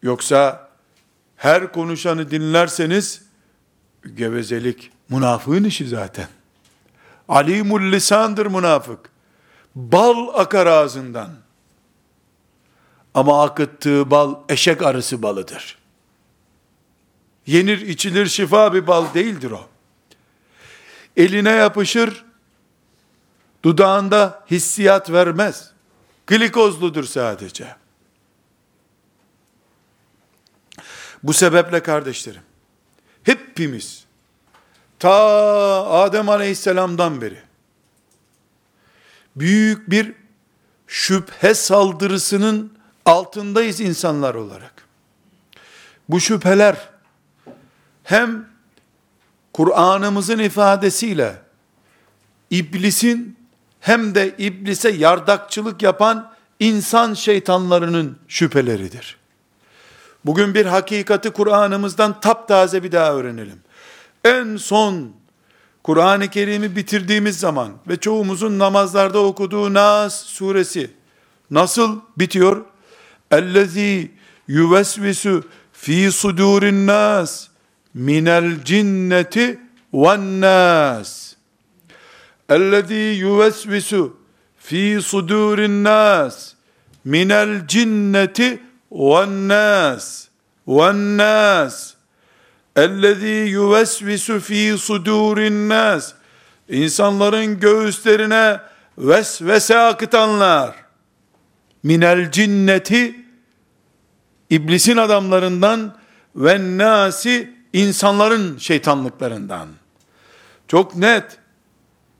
Yoksa 0.01 0.69
her 1.35 1.71
konuşanı 1.71 2.31
dinlerseniz 2.31 3.21
gevezelik 4.15 4.91
münafığın 5.09 5.63
işi 5.63 5.87
zaten. 5.87 6.27
Alimul 7.29 7.91
lisandır 7.91 8.45
münafık. 8.45 9.09
Bal 9.75 10.27
akar 10.33 10.67
ağzından. 10.67 11.29
Ama 13.13 13.43
akıttığı 13.43 14.11
bal 14.11 14.35
eşek 14.49 14.81
arısı 14.81 15.23
balıdır. 15.23 15.76
Yenir 17.47 17.81
içilir 17.81 18.25
şifa 18.25 18.73
bir 18.73 18.87
bal 18.87 19.13
değildir 19.13 19.51
o. 19.51 19.69
Eline 21.17 21.49
yapışır, 21.49 22.25
dudağında 23.63 24.45
hissiyat 24.51 25.11
vermez. 25.11 25.71
Glikozludur 26.27 27.03
sadece. 27.03 27.75
Bu 31.23 31.33
sebeple 31.33 31.83
kardeşlerim, 31.83 32.41
hepimiz, 33.23 34.05
ta 34.99 35.11
Adem 35.89 36.29
aleyhisselamdan 36.29 37.21
beri, 37.21 37.41
büyük 39.35 39.89
bir 39.89 40.13
şüphe 40.87 41.53
saldırısının 41.53 42.77
altındayız 43.05 43.79
insanlar 43.79 44.35
olarak. 44.35 44.73
Bu 46.09 46.19
şüpheler, 46.19 46.89
hem 48.07 48.45
Kur'an'ımızın 49.53 50.39
ifadesiyle, 50.39 51.35
iblisin 52.49 53.37
hem 53.79 54.15
de 54.15 54.35
iblise 54.37 54.89
yardakçılık 54.89 55.81
yapan 55.81 56.31
insan 56.59 57.13
şeytanlarının 57.13 58.17
şüpheleridir. 58.27 59.17
Bugün 60.25 60.53
bir 60.53 60.65
hakikati 60.65 61.29
Kur'an'ımızdan 61.29 62.19
taptaze 62.19 62.83
bir 62.83 62.91
daha 62.91 63.13
öğrenelim. 63.13 63.59
En 64.25 64.57
son 64.57 65.11
Kur'an-ı 65.83 66.27
Kerim'i 66.27 66.75
bitirdiğimiz 66.75 67.39
zaman 67.39 67.71
ve 67.87 67.97
çoğumuzun 67.97 68.59
namazlarda 68.59 69.19
okuduğu 69.19 69.73
Nas 69.73 70.23
suresi 70.23 70.91
nasıl 71.51 71.99
bitiyor? 72.17 72.65
Ellezî 73.31 74.11
yuvesvisu 74.47 75.43
fi 75.73 76.11
sudurin 76.11 76.87
nas 76.87 77.47
minel 77.97 78.63
cinneti 78.63 79.59
ven 79.93 80.41
nas. 80.41 81.35
Ellezî 82.49 83.19
yuvesvisu 83.19 84.17
fi 84.57 84.99
sudurin 85.01 85.83
nas. 85.83 86.53
Minel 87.05 87.67
cinneti 87.67 88.59
ven 88.91 89.47
nas. 89.47 90.27
Ven 90.67 91.17
nas. 91.17 91.93
Ellezî 92.75 93.49
yuvesvisu 93.51 94.39
fi 94.39 94.75
sudurin 94.77 95.69
nas. 95.69 96.13
İnsanların 96.69 97.59
göğüslerine 97.59 98.59
vesvese 98.97 99.77
akıtanlar. 99.77 100.75
Minel 101.83 102.31
cinneti 102.31 103.15
iblisin 104.49 104.97
adamlarından 104.97 105.97
ve 106.35 106.77
nasi 106.77 107.56
insanların 107.73 108.57
şeytanlıklarından. 108.57 109.67
Çok 110.67 110.95
net. 110.95 111.37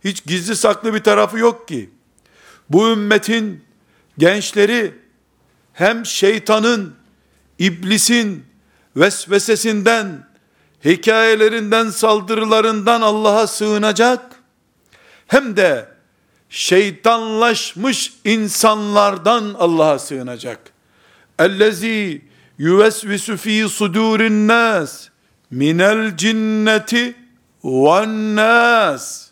Hiç 0.04 0.26
gizli 0.26 0.56
saklı 0.56 0.94
bir 0.94 1.04
tarafı 1.04 1.38
yok 1.38 1.68
ki. 1.68 1.90
Bu 2.70 2.90
ümmetin 2.90 3.64
gençleri 4.18 4.96
hem 5.74 6.06
şeytanın, 6.06 6.96
iblisin 7.60 8.46
vesvesesinden, 8.96 10.28
hikayelerinden, 10.86 11.90
saldırılarından 11.90 13.02
Allah'a 13.02 13.48
sığınacak, 13.48 14.36
hem 15.28 15.58
de 15.58 15.90
şeytanlaşmış 16.50 18.14
insanlardan 18.26 19.56
Allah'a 19.60 20.00
sığınacak. 20.00 20.60
Ellezî 21.40 22.22
yüvesvisu 22.58 23.38
fî 23.38 23.70
sudûrin 23.70 24.48
nâs 24.48 25.08
minel 25.52 26.18
cinneti 26.18 27.16
nâs. 27.64 29.28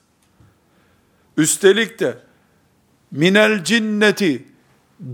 Üstelik 1.37 1.99
de 1.99 2.17
minel 3.11 3.63
cinneti 3.63 4.45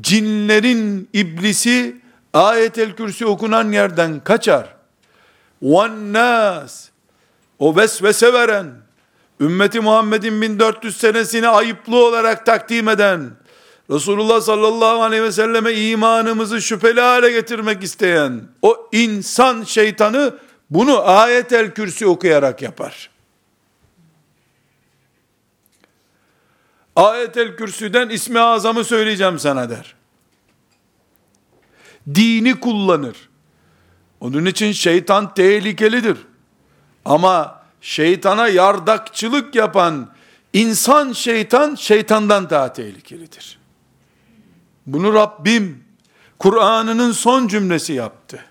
cinlerin 0.02 1.10
iblisi 1.14 2.02
ayetel 2.34 2.96
kürsi 2.96 3.26
okunan 3.26 3.72
yerden 3.72 4.20
kaçar. 4.20 4.76
nas 5.62 6.90
o 7.60 7.76
vesvese 7.76 8.34
veren, 8.34 8.68
ümmeti 9.40 9.80
Muhammed'in 9.80 10.42
1400 10.42 10.98
senesini 10.98 11.48
ayıplı 11.48 12.06
olarak 12.06 12.46
takdim 12.46 12.90
eden, 12.90 13.30
Resulullah 13.90 14.42
sallallahu 14.42 15.04
aleyhi 15.04 15.24
ve 15.24 15.32
selleme 15.32 15.74
imanımızı 15.74 16.62
şüpheli 16.62 17.02
hale 17.02 17.32
getirmek 17.32 17.84
isteyen, 17.84 18.42
o 18.62 18.90
insan 18.92 19.64
şeytanı 19.64 20.34
bunu 20.72 21.10
ayetel 21.10 21.74
kürsi 21.74 22.08
okuyarak 22.08 22.62
yapar. 22.62 23.10
Ayetel 26.96 27.58
kürsüden 27.58 28.10
ismi 28.10 28.40
azamı 28.40 28.84
söyleyeceğim 28.84 29.40
sana 29.40 29.70
der. 29.70 29.96
Dini 32.16 32.60
kullanır. 32.60 33.30
Onun 34.20 34.46
için 34.46 34.72
şeytan 34.72 35.34
tehlikelidir. 35.34 36.18
Ama 37.06 37.62
şeytana 37.82 38.48
yardakçılık 38.48 39.56
yapan 39.56 40.12
insan 40.54 41.12
şeytan 41.12 41.76
şeytandan 41.76 42.50
daha 42.50 42.74
tehlikelidir. 42.74 43.60
Bunu 44.86 45.14
Rabbim 45.14 45.84
Kur'an'ının 46.40 47.12
son 47.12 47.48
cümlesi 47.48 47.94
yaptı. 47.94 48.46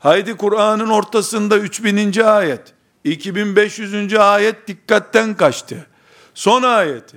Haydi 0.00 0.36
Kur'an'ın 0.36 0.88
ortasında 0.88 1.58
3000. 1.58 2.20
ayet, 2.20 2.60
2500. 3.04 4.14
ayet 4.14 4.68
dikkatten 4.68 5.36
kaçtı. 5.36 5.86
Son 6.34 6.62
ayeti. 6.62 7.16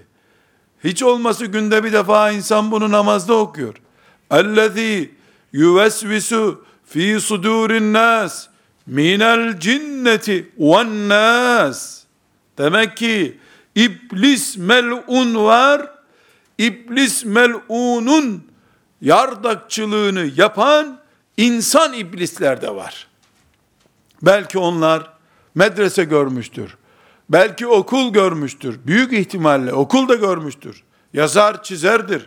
Hiç 0.83 1.03
olması 1.03 1.45
günde 1.45 1.83
bir 1.83 1.93
defa 1.93 2.31
insan 2.31 2.71
bunu 2.71 2.91
namazda 2.91 3.33
okuyor. 3.33 3.75
Ellezî 4.31 5.11
yuvesvisu 5.53 6.65
fi 6.85 7.21
sudurin 7.21 7.93
nas 7.93 8.47
minel 8.85 9.59
cinneti 9.59 10.51
ven 10.59 11.09
nas. 11.09 12.03
Demek 12.57 12.97
ki 12.97 13.37
İblis 13.75 14.57
melun 14.57 15.35
var. 15.35 15.91
İblis 16.57 17.25
melunun 17.25 18.43
yardakçılığını 19.01 20.31
yapan 20.35 21.02
insan 21.37 21.93
iblisler 21.93 22.61
de 22.61 22.75
var. 22.75 23.07
Belki 24.21 24.59
onlar 24.59 25.13
medrese 25.55 26.03
görmüştür. 26.03 26.77
Belki 27.29 27.67
okul 27.67 28.13
görmüştür. 28.13 28.79
Büyük 28.85 29.13
ihtimalle 29.13 29.73
okul 29.73 30.07
da 30.09 30.15
görmüştür. 30.15 30.83
Yazar, 31.13 31.63
çizerdir. 31.63 32.25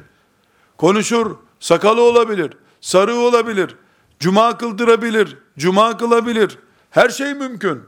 Konuşur, 0.76 1.36
sakalı 1.60 2.02
olabilir, 2.02 2.52
sarı 2.80 3.14
olabilir, 3.14 3.76
cuma 4.20 4.58
kıldırabilir, 4.58 5.36
cuma 5.58 5.96
kılabilir. 5.96 6.58
Her 6.90 7.08
şey 7.08 7.34
mümkün. 7.34 7.82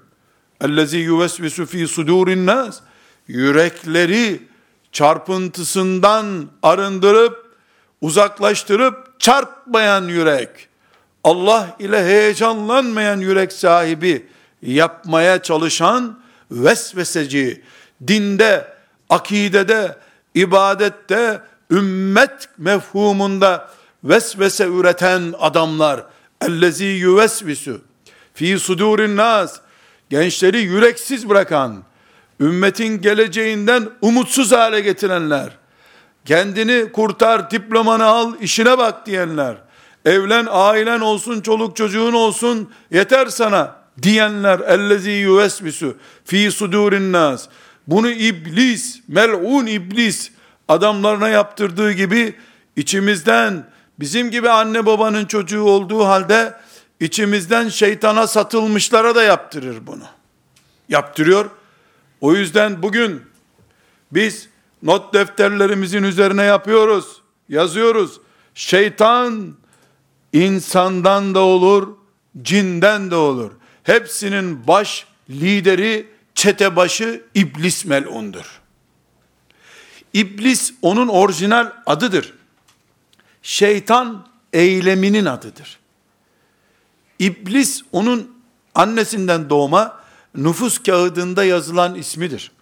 Ellezî 0.61 0.99
yuvesvisu 0.99 1.67
fî 1.67 1.89
sudûrin 1.89 2.47
nas. 2.47 2.81
Yürekleri 3.29 4.43
çarpıntısından 4.93 6.47
arındırıp, 6.63 7.57
uzaklaştırıp 8.01 9.21
çarpmayan 9.21 10.05
yürek, 10.05 10.68
Allah 11.29 11.77
ile 11.79 12.05
heyecanlanmayan 12.05 13.21
yürek 13.21 13.53
sahibi 13.53 14.27
yapmaya 14.63 15.43
çalışan 15.43 16.19
vesveseci, 16.51 17.63
dinde, 18.07 18.67
akidede, 19.11 19.97
ibadette, 20.35 21.41
ümmet 21.71 22.49
mefhumunda 22.59 23.71
vesvese 24.05 24.67
üreten 24.67 25.35
adamlar, 25.41 26.05
ellezî 26.43 26.85
yuvesvisu, 26.85 27.81
fi 28.35 28.59
sudurin 28.59 29.17
nas, 29.17 29.57
gençleri 30.11 30.61
yüreksiz 30.61 31.29
bırakan, 31.29 31.83
ümmetin 32.41 33.01
geleceğinden 33.01 33.89
umutsuz 34.03 34.53
hale 34.53 34.81
getirenler, 34.81 35.51
kendini 36.25 36.93
kurtar, 36.93 37.51
diplomanı 37.51 38.05
al, 38.07 38.33
işine 38.41 38.79
bak 38.79 39.07
diyenler, 39.07 39.68
evlen, 40.09 40.47
ailen 40.51 41.01
olsun, 41.01 41.41
çoluk 41.41 41.77
çocuğun 41.77 42.13
olsun, 42.13 42.71
yeter 42.91 43.27
sana 43.27 43.77
diyenler, 44.03 44.61
ellezî 44.61 45.11
yuvesvisu, 45.11 45.97
fi 46.25 46.51
sudurin 46.51 47.13
nas, 47.13 47.49
bunu 47.87 48.11
iblis, 48.11 49.01
mel'un 49.09 49.67
iblis, 49.67 50.31
adamlarına 50.69 51.29
yaptırdığı 51.29 51.93
gibi, 51.93 52.35
içimizden, 52.77 53.71
bizim 54.01 54.31
gibi 54.31 54.51
anne 54.51 54.87
babanın 54.87 55.25
çocuğu 55.25 55.63
olduğu 55.63 56.05
halde, 56.05 56.55
içimizden 57.01 57.69
şeytana 57.69 58.27
satılmışlara 58.27 59.15
da 59.15 59.23
yaptırır 59.23 59.87
bunu. 59.87 60.05
Yaptırıyor. 60.89 61.51
O 62.21 62.35
yüzden 62.35 62.83
bugün 62.83 63.23
biz 64.13 64.49
not 64.83 65.15
defterlerimizin 65.15 66.03
üzerine 66.03 66.43
yapıyoruz, 66.43 67.23
yazıyoruz. 67.49 68.21
Şeytan 68.55 69.55
insandan 70.33 71.35
da 71.35 71.41
olur, 71.41 71.89
cinden 72.43 73.11
de 73.11 73.15
olur. 73.15 73.53
Hepsinin 73.83 74.67
baş 74.67 75.07
lideri, 75.31 76.07
çete 76.35 76.77
başı 76.77 77.23
iblis 77.35 77.85
melundur. 77.85 78.61
İblis 80.15 80.75
onun 80.83 81.09
orijinal 81.09 81.73
adıdır. 81.87 82.35
Şeytan 83.43 84.29
eyleminin 84.53 85.25
adıdır. 85.25 85.79
İblis 87.19 87.83
onun 87.93 88.39
annesinden 88.75 89.51
doğma 89.51 90.01
nüfus 90.35 90.79
kağıdında 90.79 91.45
yazılan 91.45 91.95
ismidir. 91.95 92.53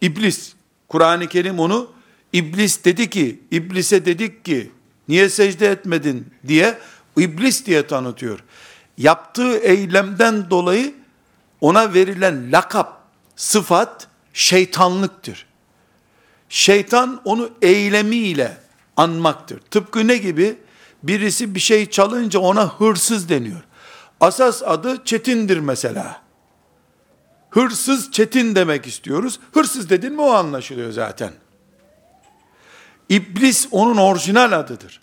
İblis, 0.00 0.52
Kur'an-ı 0.88 1.28
Kerim 1.28 1.58
onu 1.58 1.92
İblis 2.32 2.84
dedi 2.84 3.10
ki, 3.10 3.40
İblise 3.50 4.04
dedik 4.04 4.44
ki, 4.44 4.70
niye 5.12 5.28
secde 5.28 5.70
etmedin 5.70 6.34
diye, 6.48 6.78
İblis 7.16 7.66
diye 7.66 7.86
tanıtıyor. 7.86 8.44
Yaptığı 8.98 9.58
eylemden 9.58 10.50
dolayı 10.50 10.94
ona 11.60 11.94
verilen 11.94 12.52
lakap, 12.52 13.02
sıfat, 13.36 14.08
şeytanlıktır. 14.32 15.46
Şeytan 16.48 17.20
onu 17.24 17.50
eylemiyle 17.62 18.56
anmaktır. 18.96 19.60
Tıpkı 19.70 20.08
ne 20.08 20.16
gibi? 20.16 20.58
Birisi 21.02 21.54
bir 21.54 21.60
şey 21.60 21.90
çalınca 21.90 22.40
ona 22.40 22.68
hırsız 22.68 23.28
deniyor. 23.28 23.62
Asas 24.20 24.62
adı 24.62 25.04
Çetin'dir 25.04 25.58
mesela. 25.58 26.22
Hırsız 27.50 28.12
Çetin 28.12 28.54
demek 28.54 28.86
istiyoruz. 28.86 29.40
Hırsız 29.54 29.90
dedin 29.90 30.12
mi 30.12 30.20
o 30.20 30.30
anlaşılıyor 30.30 30.92
zaten. 30.92 31.32
İblis 33.08 33.68
onun 33.70 33.96
orijinal 33.96 34.52
adıdır. 34.52 35.01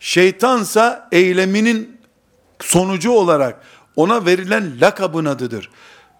Şeytansa 0.00 1.08
eyleminin 1.12 2.00
sonucu 2.60 3.10
olarak 3.10 3.60
ona 3.96 4.26
verilen 4.26 4.80
lakabın 4.80 5.24
adıdır. 5.24 5.70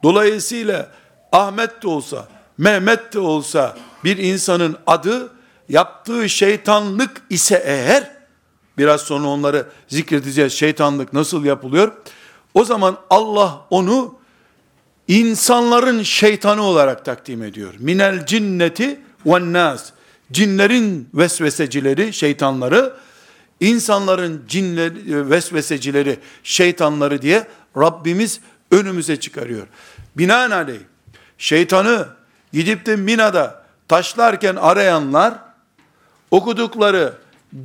Dolayısıyla 0.03 0.89
Ahmet 1.33 1.83
de 1.83 1.89
olsa, 1.89 2.29
Mehmet 2.59 3.13
de 3.13 3.19
olsa 3.19 3.77
bir 4.05 4.17
insanın 4.17 4.77
adı 4.87 5.33
yaptığı 5.69 6.29
şeytanlık 6.29 7.23
ise 7.31 7.63
eğer 7.67 8.11
biraz 8.79 9.01
sonra 9.01 9.29
onları 9.29 9.67
zikredeceğiz 9.89 10.53
şeytanlık 10.53 11.13
nasıl 11.13 11.45
yapılıyor. 11.45 11.93
O 12.55 12.65
zaman 12.65 12.97
Allah 13.11 13.61
onu 13.71 14.19
insanların 15.09 16.03
şeytanı 16.03 16.63
olarak 16.63 17.05
takdim 17.05 17.43
ediyor. 17.43 17.75
Minel 17.79 18.27
cinneti 18.27 19.01
ve 19.27 19.53
nas. 19.53 19.91
Cinlerin 20.33 21.09
vesvesecileri, 21.15 22.13
şeytanları, 22.13 22.95
insanların 23.61 24.45
cinleri, 24.49 25.31
vesvesecileri, 25.31 26.19
şeytanları 26.43 27.23
diye 27.23 27.49
Rabbimiz 27.77 28.41
önümüze 28.71 29.21
çıkarıyor. 29.21 29.67
Binaenaleyh 30.17 30.81
şeytanı 31.39 32.09
gidip 32.53 32.87
de 32.87 32.97
Mina'da 32.97 33.65
taşlarken 33.89 34.57
arayanlar 34.57 35.35
okudukları 36.31 37.15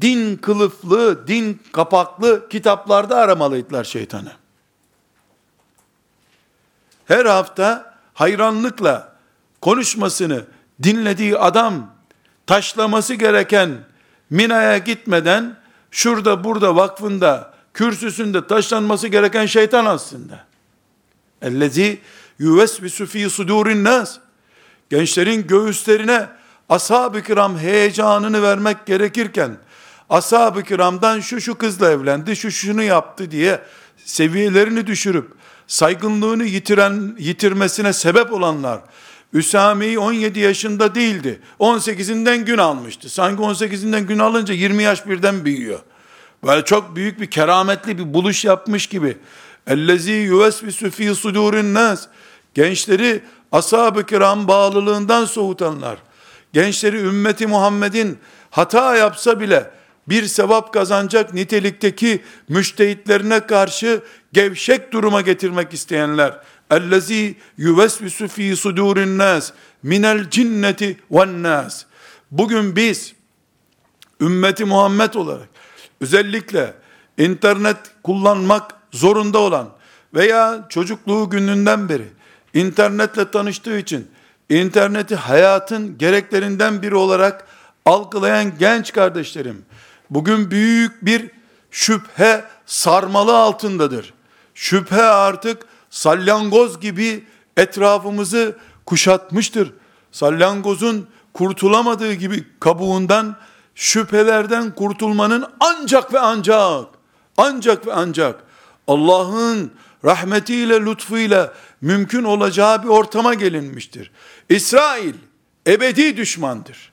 din 0.02 0.38
kılıflı, 0.38 1.28
din 1.28 1.62
kapaklı 1.72 2.50
kitaplarda 2.50 3.16
aramalıydılar 3.18 3.84
şeytanı. 3.84 4.32
Her 7.06 7.26
hafta 7.26 7.96
hayranlıkla 8.14 9.16
konuşmasını 9.62 10.46
dinlediği 10.84 11.38
adam 11.38 11.94
taşlaması 12.46 13.14
gereken 13.14 13.70
Mina'ya 14.30 14.78
gitmeden 14.78 15.63
şurada 15.94 16.44
burada 16.44 16.76
vakfında 16.76 17.54
kürsüsünde 17.74 18.48
taşlanması 18.48 19.08
gereken 19.08 19.46
şeytan 19.46 19.86
aslında. 19.86 20.46
Ellezi 21.42 22.00
yuvesvisu 22.40 23.06
fi 23.06 23.30
sudurin 23.30 23.84
nas. 23.84 24.18
Gençlerin 24.90 25.48
göğüslerine 25.48 26.28
ashab-ı 26.70 27.22
kiram 27.22 27.58
heyecanını 27.58 28.44
vermek 28.44 28.86
gerekirken 28.86 29.58
ashab-ı 30.10 30.64
kiramdan 30.64 31.20
şu 31.20 31.42
şu 31.42 31.58
kızla 31.58 31.92
evlendi, 31.92 32.36
şu 32.36 32.52
şunu 32.52 32.84
yaptı 32.84 33.32
diye 33.32 33.62
seviyelerini 34.06 34.88
düşürüp 34.88 35.32
saygınlığını 35.68 36.44
yitiren 36.44 37.16
yitirmesine 37.20 37.94
sebep 37.94 38.34
olanlar 38.34 38.80
Üsami 39.34 40.00
17 40.00 40.40
yaşında 40.40 40.96
değildi. 40.96 41.40
18'inden 41.60 42.46
gün 42.46 42.58
almıştı. 42.58 43.10
Sanki 43.10 43.44
18'inden 43.44 44.02
gün 44.02 44.20
alınca 44.20 44.54
20 44.54 44.84
yaş 44.84 45.08
birden 45.08 45.46
büyüyor. 45.46 45.80
Böyle 46.46 46.66
çok 46.66 46.96
büyük 46.96 47.22
bir 47.22 47.30
kerametli 47.30 47.98
bir 47.98 48.14
buluş 48.14 48.46
yapmış 48.46 48.88
gibi. 48.88 49.18
Ellezî 49.68 50.12
yuvesvisu 50.12 50.92
fî 50.92 51.16
sudûrin 51.16 51.74
nas. 51.74 52.08
Gençleri 52.54 53.22
ashab-ı 53.52 54.06
kiram 54.06 54.48
bağlılığından 54.48 55.26
soğutanlar. 55.26 55.98
Gençleri 56.54 56.98
ümmeti 56.98 57.48
Muhammed'in 57.48 58.18
hata 58.50 58.98
yapsa 58.98 59.40
bile 59.40 59.72
bir 60.10 60.26
sevap 60.26 60.74
kazanacak 60.74 61.34
nitelikteki 61.34 62.24
müştehitlerine 62.50 63.40
karşı 63.40 64.02
gevşek 64.34 64.92
duruma 64.92 65.22
getirmek 65.22 65.74
isteyenler. 65.74 66.40
Yuvesvisu 67.58 68.28
fî 68.28 68.56
sudûrin 68.56 69.18
nas 69.18 69.52
minel 69.84 70.30
cinneti 70.30 70.98
ven 71.12 71.44
nas. 71.44 71.86
Bugün 72.32 72.76
biz 72.76 73.14
ümmeti 74.22 74.66
Muhammed 74.66 75.14
olarak 75.14 75.50
özellikle 76.02 76.74
internet 77.18 77.78
kullanmak 78.04 78.72
zorunda 78.92 79.40
olan 79.40 79.70
veya 80.14 80.66
çocukluğu 80.70 81.30
gününden 81.30 81.90
beri 81.90 82.08
internetle 82.54 83.32
tanıştığı 83.32 83.78
için 83.78 84.08
interneti 84.50 85.16
hayatın 85.16 85.98
gereklerinden 85.98 86.82
biri 86.82 86.96
olarak 86.96 87.48
algılayan 87.86 88.58
genç 88.60 88.94
kardeşlerim 88.94 89.66
bugün 90.10 90.52
büyük 90.52 91.06
bir 91.06 91.32
şüphe 91.72 92.46
sarmalı 92.66 93.38
altındadır. 93.38 94.14
Şüphe 94.54 95.02
artık 95.02 95.66
salyangoz 95.94 96.80
gibi 96.80 97.24
etrafımızı 97.58 98.58
kuşatmıştır. 98.86 99.74
Salyangozun 100.12 101.08
kurtulamadığı 101.34 102.14
gibi 102.14 102.46
kabuğundan 102.60 103.36
şüphelerden 103.76 104.76
kurtulmanın 104.76 105.46
ancak 105.60 106.14
ve 106.14 106.20
ancak 106.20 106.86
ancak 107.38 107.88
ve 107.88 107.94
ancak 107.94 108.44
Allah'ın 108.88 109.72
rahmetiyle 110.06 110.86
lütfuyla 110.86 111.54
mümkün 111.82 112.24
olacağı 112.24 112.84
bir 112.84 112.88
ortama 112.88 113.34
gelinmiştir. 113.34 114.12
İsrail 114.50 115.14
ebedi 115.68 116.18
düşmandır. 116.18 116.92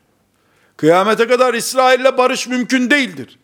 Kıyamete 0.77 1.27
kadar 1.27 1.55
İsrail'le 1.55 2.19
barış 2.19 2.49
mümkün 2.49 2.91
değildir. 2.91 3.39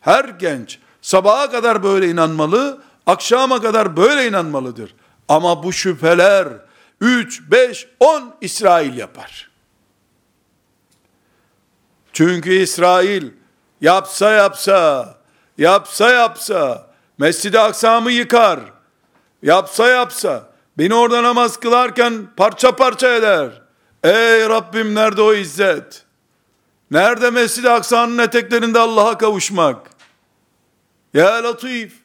Her 0.00 0.24
genç 0.24 0.78
sabaha 1.02 1.50
kadar 1.50 1.82
böyle 1.82 2.08
inanmalı, 2.10 2.82
akşama 3.10 3.60
kadar 3.60 3.96
böyle 3.96 4.28
inanmalıdır. 4.28 4.94
Ama 5.28 5.62
bu 5.62 5.72
şüpheler 5.72 6.48
3, 7.00 7.50
5, 7.50 7.88
10 8.00 8.34
İsrail 8.40 8.96
yapar. 8.96 9.50
Çünkü 12.12 12.52
İsrail 12.52 13.30
yapsa 13.80 14.32
yapsa, 14.32 15.14
yapsa 15.58 16.10
yapsa, 16.10 16.90
Mescid-i 17.18 17.60
Aksa'mı 17.60 18.12
yıkar, 18.12 18.60
yapsa 19.42 19.88
yapsa, 19.88 20.50
beni 20.78 20.94
orada 20.94 21.22
namaz 21.22 21.56
kılarken 21.56 22.28
parça 22.36 22.76
parça 22.76 23.14
eder. 23.14 23.62
Ey 24.04 24.48
Rabbim 24.48 24.94
nerede 24.94 25.22
o 25.22 25.34
izzet? 25.34 26.04
Nerede 26.90 27.30
Mescid-i 27.30 27.70
Aksa'nın 27.70 28.18
eteklerinde 28.18 28.78
Allah'a 28.78 29.18
kavuşmak? 29.18 29.90
Ya 31.14 31.44
Latif, 31.44 31.99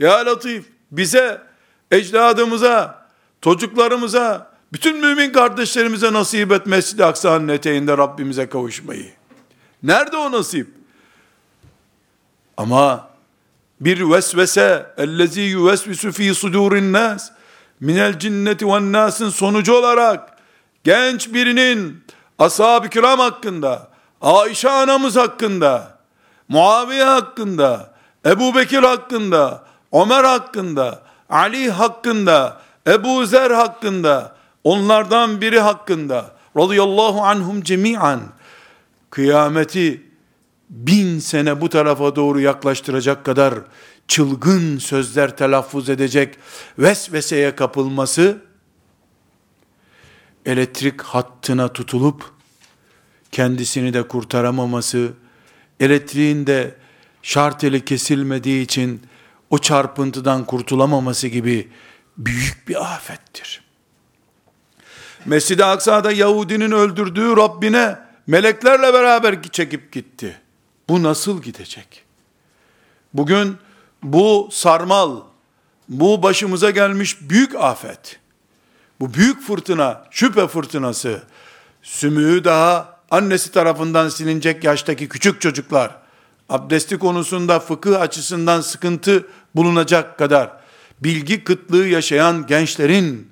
Ya 0.00 0.26
Latif, 0.26 0.66
bize, 0.90 1.42
ecdadımıza, 1.90 3.06
çocuklarımıza, 3.40 4.52
bütün 4.72 5.00
mümin 5.00 5.32
kardeşlerimize 5.32 6.12
nasip 6.12 6.52
et 6.52 6.66
Mescid-i 6.66 7.04
Aksa'nın 7.04 7.48
eteğinde 7.48 7.98
Rabbimize 7.98 8.48
kavuşmayı. 8.48 9.12
Nerede 9.82 10.16
o 10.16 10.32
nasip? 10.32 10.68
Ama 12.56 13.08
bir 13.80 14.10
vesvese 14.10 14.86
ellezî 14.96 15.40
yuvesvisu 15.40 16.12
fî 16.12 16.34
sudûrin 16.34 16.92
nâs 16.92 17.30
minel 17.80 18.18
cinneti 18.18 18.66
ve 18.66 18.92
nâsın 18.92 19.30
sonucu 19.30 19.74
olarak 19.74 20.38
genç 20.84 21.34
birinin 21.34 22.04
ashab-ı 22.38 22.88
kiram 22.88 23.18
hakkında, 23.18 23.88
Ayşe 24.20 24.70
anamız 24.70 25.16
hakkında, 25.16 25.98
Muaviye 26.48 27.04
hakkında, 27.04 27.94
Ebu 28.26 28.54
Bekir 28.54 28.82
hakkında, 28.82 29.65
Ömer 29.92 30.24
hakkında, 30.24 31.02
Ali 31.30 31.70
hakkında, 31.70 32.62
Ebu 32.86 33.26
Zer 33.26 33.50
hakkında, 33.50 34.36
onlardan 34.64 35.40
biri 35.40 35.60
hakkında, 35.60 36.34
radıyallahu 36.56 37.22
anhum 37.22 37.62
cemi'an, 37.62 38.20
kıyameti 39.10 40.02
bin 40.70 41.18
sene 41.18 41.60
bu 41.60 41.68
tarafa 41.68 42.16
doğru 42.16 42.40
yaklaştıracak 42.40 43.24
kadar 43.24 43.54
çılgın 44.08 44.78
sözler 44.78 45.36
telaffuz 45.36 45.88
edecek 45.90 46.38
vesveseye 46.78 47.56
kapılması, 47.56 48.38
elektrik 50.46 51.02
hattına 51.02 51.68
tutulup, 51.72 52.24
kendisini 53.32 53.94
de 53.94 54.08
kurtaramaması, 54.08 55.12
elektriğin 55.80 56.46
de 56.46 56.74
şarteli 57.22 57.84
kesilmediği 57.84 58.62
için 58.64 59.02
o 59.50 59.58
çarpıntıdan 59.58 60.44
kurtulamaması 60.44 61.28
gibi 61.28 61.70
büyük 62.16 62.68
bir 62.68 62.94
afettir. 62.94 63.62
Mescid-i 65.26 65.64
Aksa'da 65.64 66.12
Yahudinin 66.12 66.70
öldürdüğü 66.70 67.36
Rabbine 67.36 67.98
meleklerle 68.26 68.92
beraber 68.92 69.42
çekip 69.42 69.92
gitti. 69.92 70.40
Bu 70.88 71.02
nasıl 71.02 71.42
gidecek? 71.42 72.04
Bugün 73.14 73.56
bu 74.02 74.48
sarmal, 74.52 75.16
bu 75.88 76.22
başımıza 76.22 76.70
gelmiş 76.70 77.16
büyük 77.20 77.54
afet, 77.54 78.20
bu 79.00 79.14
büyük 79.14 79.42
fırtına, 79.42 80.04
şüphe 80.10 80.48
fırtınası, 80.48 81.22
sümüğü 81.82 82.44
daha 82.44 83.00
annesi 83.10 83.52
tarafından 83.52 84.08
silinecek 84.08 84.64
yaştaki 84.64 85.08
küçük 85.08 85.40
çocuklar, 85.40 86.05
abdesti 86.48 86.98
konusunda 86.98 87.60
fıkıh 87.60 88.00
açısından 88.00 88.60
sıkıntı 88.60 89.26
bulunacak 89.54 90.18
kadar, 90.18 90.50
bilgi 91.00 91.44
kıtlığı 91.44 91.86
yaşayan 91.86 92.46
gençlerin, 92.46 93.30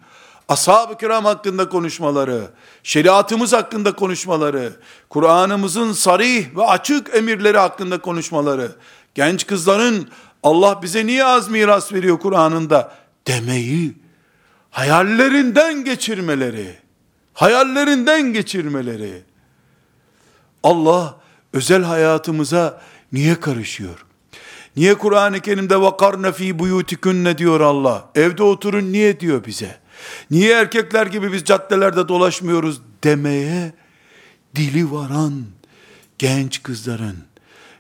ashab-ı 0.49 0.99
kiram 0.99 1.25
hakkında 1.25 1.69
konuşmaları, 1.69 2.43
şeriatımız 2.83 3.53
hakkında 3.53 3.93
konuşmaları, 3.93 4.73
Kur'an'ımızın 5.09 5.93
sarih 5.93 6.57
ve 6.57 6.67
açık 6.67 7.15
emirleri 7.15 7.59
hakkında 7.59 7.99
konuşmaları, 7.99 8.73
genç 9.15 9.47
kızların 9.47 10.09
Allah 10.43 10.83
bize 10.83 11.07
niye 11.07 11.25
az 11.25 11.49
miras 11.49 11.93
veriyor 11.93 12.19
Kur'an'ında 12.19 12.93
demeyi, 13.27 13.95
hayallerinden 14.71 15.85
geçirmeleri, 15.85 16.77
hayallerinden 17.35 18.33
geçirmeleri, 18.33 19.23
Allah 20.63 21.17
özel 21.53 21.83
hayatımıza 21.83 22.81
niye 23.15 23.41
karışıyor? 23.41 24.07
Niye 24.77 24.95
Kur'an-ı 24.95 25.41
Kerim'de 25.41 25.81
vakarne 25.81 26.33
fi 26.33 26.59
buyutikunne 26.59 27.39
diyor 27.39 27.61
Allah? 27.61 28.11
Evde 28.15 28.43
oturun 28.43 28.93
niye 28.93 29.21
diyor 29.21 29.45
bize? 29.45 29.79
Niye 30.31 30.53
erkekler 30.53 31.07
gibi 31.07 31.33
biz 31.33 31.45
caddelerde 31.45 32.09
dolaşmıyoruz 32.09 32.81
demeye 33.05 33.73
dili 34.55 34.93
varan 34.93 35.45
genç 36.19 36.63
kızların, 36.63 37.17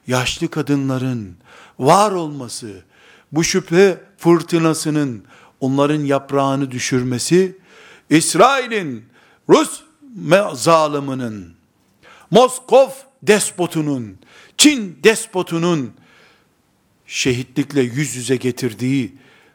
yaşlı 0.06 0.48
kadınların 0.48 1.36
var 1.78 2.12
olması, 2.12 2.82
bu 3.32 3.44
şüphe 3.44 4.00
fırtınasının 4.18 5.24
onların 5.60 6.00
yaprağını 6.00 6.70
düşürmesi, 6.70 7.58
İsrail'in, 8.10 9.04
Rus 9.48 9.80
zaliminin, 10.54 11.54
Moskov 12.30 12.88
despotunun, 13.22 14.18
Çin 14.58 14.98
despotunun 15.04 15.92
şehitlikle 17.06 17.80
yüz 17.80 18.16
yüze 18.16 18.36
getirdiği 18.36 19.14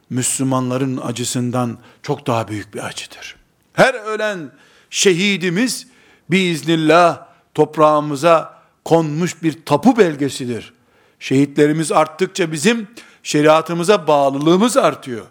Müslümanların 0.10 0.98
acısından 0.98 1.78
çok 2.04 2.28
daha 2.28 2.48
büyük 2.48 2.74
bir 2.74 2.86
acıdır. 2.86 3.36
Her 3.74 3.94
ölen 3.94 4.52
şehidimiz 4.90 5.88
biiznillah 6.30 7.26
toprağımıza 7.54 8.60
konmuş 8.86 9.44
bir 9.44 9.66
tapu 9.66 9.98
belgesidir. 9.98 10.74
Şehitlerimiz 11.20 11.92
arttıkça 11.92 12.52
bizim 12.52 12.88
şeriatımıza 13.24 14.08
bağlılığımız 14.08 14.78
artıyor. 14.78 15.26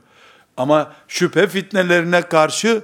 Ama 0.56 0.92
şüphe 1.08 1.46
fitnelerine 1.46 2.22
karşı 2.22 2.82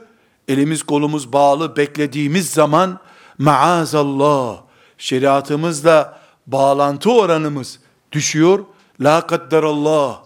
elimiz 0.49 0.83
kolumuz 0.83 1.33
bağlı 1.33 1.77
beklediğimiz 1.77 2.51
zaman 2.51 3.01
maazallah 3.38 4.57
şeriatımızla 4.99 6.23
bağlantı 6.46 7.12
oranımız 7.12 7.78
düşüyor. 8.12 8.64
La 9.00 9.26
kadderallah 9.26 10.22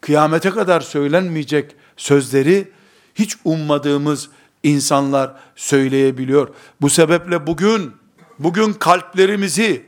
kıyamete 0.00 0.50
kadar 0.50 0.80
söylenmeyecek 0.80 1.74
sözleri 1.96 2.72
hiç 3.14 3.36
ummadığımız 3.44 4.30
insanlar 4.62 5.34
söyleyebiliyor. 5.56 6.48
Bu 6.80 6.90
sebeple 6.90 7.46
bugün 7.46 7.92
bugün 8.38 8.72
kalplerimizi, 8.72 9.86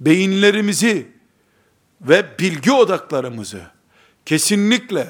beyinlerimizi 0.00 1.08
ve 2.00 2.38
bilgi 2.38 2.72
odaklarımızı 2.72 3.60
kesinlikle 4.26 5.08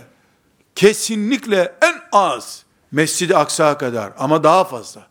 kesinlikle 0.75 1.75
en 1.83 1.95
az 2.13 2.65
Mescid-i 2.93 3.37
Aksa 3.37 3.79
kadar 3.79 4.13
ama 4.19 4.45
daha 4.45 4.65
fazla 4.65 5.07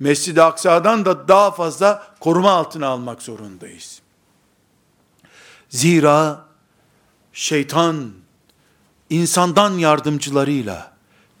Mescid-i 0.00 0.42
Aksa'dan 0.42 1.04
da 1.04 1.28
daha 1.28 1.50
fazla 1.50 2.06
koruma 2.20 2.50
altına 2.50 2.86
almak 2.86 3.22
zorundayız. 3.22 3.99
Zira 5.70 6.44
şeytan 7.32 8.12
insandan 9.10 9.78
yardımcılarıyla, 9.78 10.92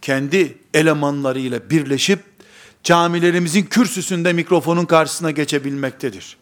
kendi 0.02 0.58
elemanlarıyla 0.74 1.70
birleşip 1.70 2.20
camilerimizin 2.84 3.62
kürsüsünde 3.62 4.32
mikrofonun 4.32 4.84
karşısına 4.84 5.30
geçebilmektedir. 5.30 6.36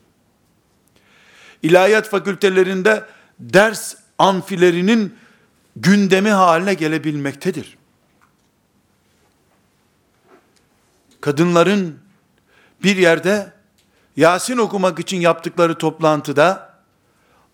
İlahiyat 1.62 2.08
fakültelerinde 2.08 3.04
ders 3.40 3.94
amfilerinin 4.18 5.14
gündemi 5.76 6.30
haline 6.30 6.74
gelebilmektedir. 6.74 7.78
Kadınların 11.20 11.98
bir 12.82 12.96
yerde 12.96 13.52
Yasin 14.16 14.56
okumak 14.56 14.98
için 14.98 15.20
yaptıkları 15.20 15.78
toplantıda 15.78 16.67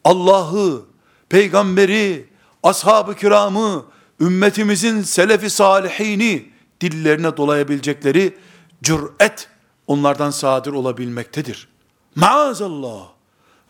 Allah'ı, 0.05 0.83
peygamberi, 1.29 2.29
ashab-ı 2.63 3.15
kiramı, 3.15 3.85
ümmetimizin 4.21 5.03
selefi 5.03 5.51
salihini 5.51 6.51
dillerine 6.81 7.37
dolayabilecekleri 7.37 8.39
cüret 8.83 9.49
onlardan 9.87 10.31
sadır 10.31 10.73
olabilmektedir. 10.73 11.69
Maazallah, 12.15 13.09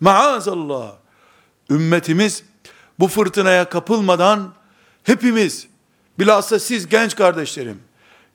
maazallah. 0.00 0.92
Ümmetimiz 1.70 2.44
bu 2.98 3.08
fırtınaya 3.08 3.68
kapılmadan 3.68 4.54
hepimiz, 5.02 5.68
bilhassa 6.18 6.58
siz 6.58 6.88
genç 6.88 7.16
kardeşlerim, 7.16 7.82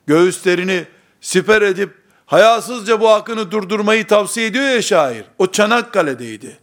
göğüslerini 0.06 0.84
siper 1.20 1.62
edip 1.62 1.94
hayasızca 2.26 3.00
bu 3.00 3.08
akını 3.08 3.50
durdurmayı 3.50 4.06
tavsiye 4.06 4.46
ediyor 4.46 4.64
ya 4.64 4.82
şair. 4.82 5.24
O 5.38 5.46
Çanakkale'deydi. 5.46 6.59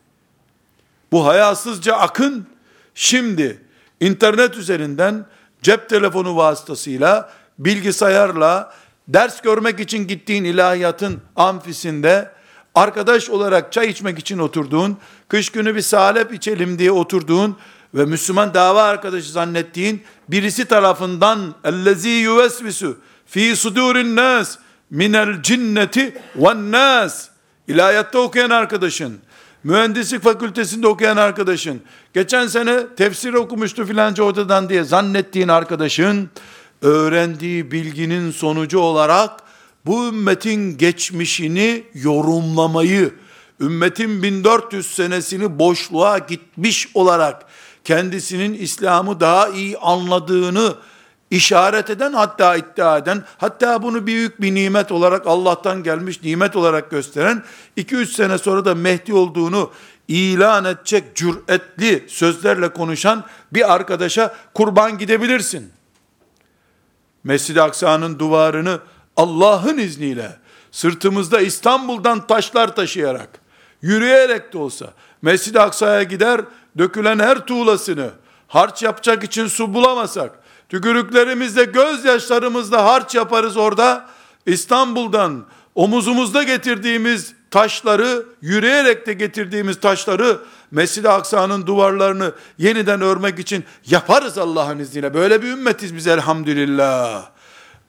Bu 1.11 1.25
hayasızca 1.25 1.95
akın. 1.95 2.47
Şimdi 2.95 3.61
internet 3.99 4.57
üzerinden 4.57 5.25
cep 5.61 5.89
telefonu 5.89 6.35
vasıtasıyla 6.35 7.31
bilgisayarla 7.59 8.73
ders 9.07 9.41
görmek 9.41 9.79
için 9.79 10.07
gittiğin 10.07 10.43
ilahiyatın 10.43 11.21
amfisinde 11.35 12.31
arkadaş 12.75 13.29
olarak 13.29 13.71
çay 13.71 13.89
içmek 13.89 14.19
için 14.19 14.37
oturduğun, 14.37 14.97
kış 15.27 15.49
günü 15.49 15.75
bir 15.75 15.81
salep 15.81 16.33
içelim 16.33 16.79
diye 16.79 16.91
oturduğun 16.91 17.57
ve 17.93 18.05
Müslüman 18.05 18.53
dava 18.53 18.83
arkadaşı 18.83 19.31
zannettiğin 19.31 20.03
birisi 20.29 20.65
tarafından 20.65 21.55
ellezî 21.63 22.09
yuvesvisu 22.09 22.97
fi 23.25 23.55
sudurin 23.55 24.15
nas 24.15 24.57
minel 24.89 25.41
cinneti 25.41 26.17
ve 26.35 26.71
nas 26.71 27.29
ilahiyatta 27.67 28.19
okuyan 28.19 28.49
arkadaşın, 28.49 29.19
mühendislik 29.63 30.23
fakültesinde 30.23 30.87
okuyan 30.87 31.17
arkadaşın, 31.17 31.81
geçen 32.13 32.47
sene 32.47 32.95
tefsir 32.97 33.33
okumuştu 33.33 33.85
filanca 33.85 34.23
odadan 34.23 34.69
diye 34.69 34.83
zannettiğin 34.83 35.47
arkadaşın, 35.47 36.29
öğrendiği 36.81 37.71
bilginin 37.71 38.31
sonucu 38.31 38.79
olarak 38.79 39.31
bu 39.85 40.07
ümmetin 40.07 40.77
geçmişini 40.77 41.83
yorumlamayı, 41.93 43.13
ümmetin 43.61 44.23
1400 44.23 44.95
senesini 44.95 45.59
boşluğa 45.59 46.17
gitmiş 46.17 46.89
olarak 46.93 47.45
kendisinin 47.83 48.53
İslam'ı 48.53 49.19
daha 49.19 49.49
iyi 49.49 49.77
anladığını 49.77 50.75
işaret 51.31 51.89
eden 51.89 52.13
hatta 52.13 52.55
iddia 52.55 52.97
eden 52.97 53.23
hatta 53.37 53.83
bunu 53.83 54.07
büyük 54.07 54.41
bir 54.41 54.55
nimet 54.55 54.91
olarak 54.91 55.27
Allah'tan 55.27 55.83
gelmiş 55.83 56.23
nimet 56.23 56.55
olarak 56.55 56.91
gösteren 56.91 57.43
2-3 57.77 58.05
sene 58.05 58.37
sonra 58.37 58.65
da 58.65 58.75
Mehdi 58.75 59.13
olduğunu 59.13 59.71
ilan 60.07 60.65
edecek 60.65 61.15
cüretli 61.15 62.05
sözlerle 62.07 62.69
konuşan 62.69 63.23
bir 63.53 63.73
arkadaşa 63.73 64.35
kurban 64.53 64.97
gidebilirsin. 64.97 65.71
Mescid-i 67.23 67.61
Aksa'nın 67.61 68.19
duvarını 68.19 68.79
Allah'ın 69.17 69.77
izniyle 69.77 70.37
sırtımızda 70.71 71.41
İstanbul'dan 71.41 72.27
taşlar 72.27 72.75
taşıyarak, 72.75 73.29
yürüyerek 73.81 74.53
de 74.53 74.57
olsa 74.57 74.93
Mescid-i 75.21 75.59
Aksa'ya 75.59 76.03
gider, 76.03 76.41
dökülen 76.77 77.19
her 77.19 77.45
tuğlasını 77.45 78.09
harç 78.47 78.83
yapacak 78.83 79.23
için 79.23 79.47
su 79.47 79.73
bulamasak, 79.73 80.39
tükürüklerimizle, 80.69 81.63
gözyaşlarımızla 81.63 82.85
harç 82.85 83.15
yaparız 83.15 83.57
orada. 83.57 84.05
İstanbul'dan 84.45 85.45
omuzumuzda 85.75 86.43
getirdiğimiz 86.43 87.33
taşları, 87.51 88.25
yürüyerek 88.41 89.07
de 89.07 89.13
getirdiğimiz 89.13 89.79
taşları 89.79 90.39
Mescid-i 90.71 91.09
Aksa'nın 91.09 91.67
duvarlarını 91.67 92.31
yeniden 92.57 93.01
örmek 93.01 93.39
için 93.39 93.63
yaparız 93.85 94.37
Allah'ın 94.37 94.79
izniyle. 94.79 95.13
Böyle 95.13 95.41
bir 95.41 95.47
ümmetiz 95.47 95.95
biz 95.95 96.07
elhamdülillah. 96.07 97.29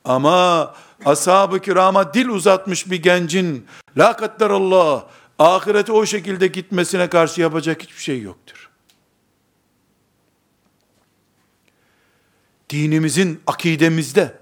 Ama 0.04 0.74
ashab-ı 1.04 1.60
kirama 1.60 2.14
dil 2.14 2.28
uzatmış 2.28 2.90
bir 2.90 3.02
gencin 3.02 3.66
la 3.96 4.16
Allah 4.40 5.06
ahirete 5.38 5.92
o 5.92 6.06
şekilde 6.06 6.46
gitmesine 6.46 7.08
karşı 7.08 7.40
yapacak 7.40 7.82
hiçbir 7.82 8.02
şey 8.02 8.22
yoktur. 8.22 8.57
Dinimizin 12.70 13.40
akidemizde, 13.46 14.38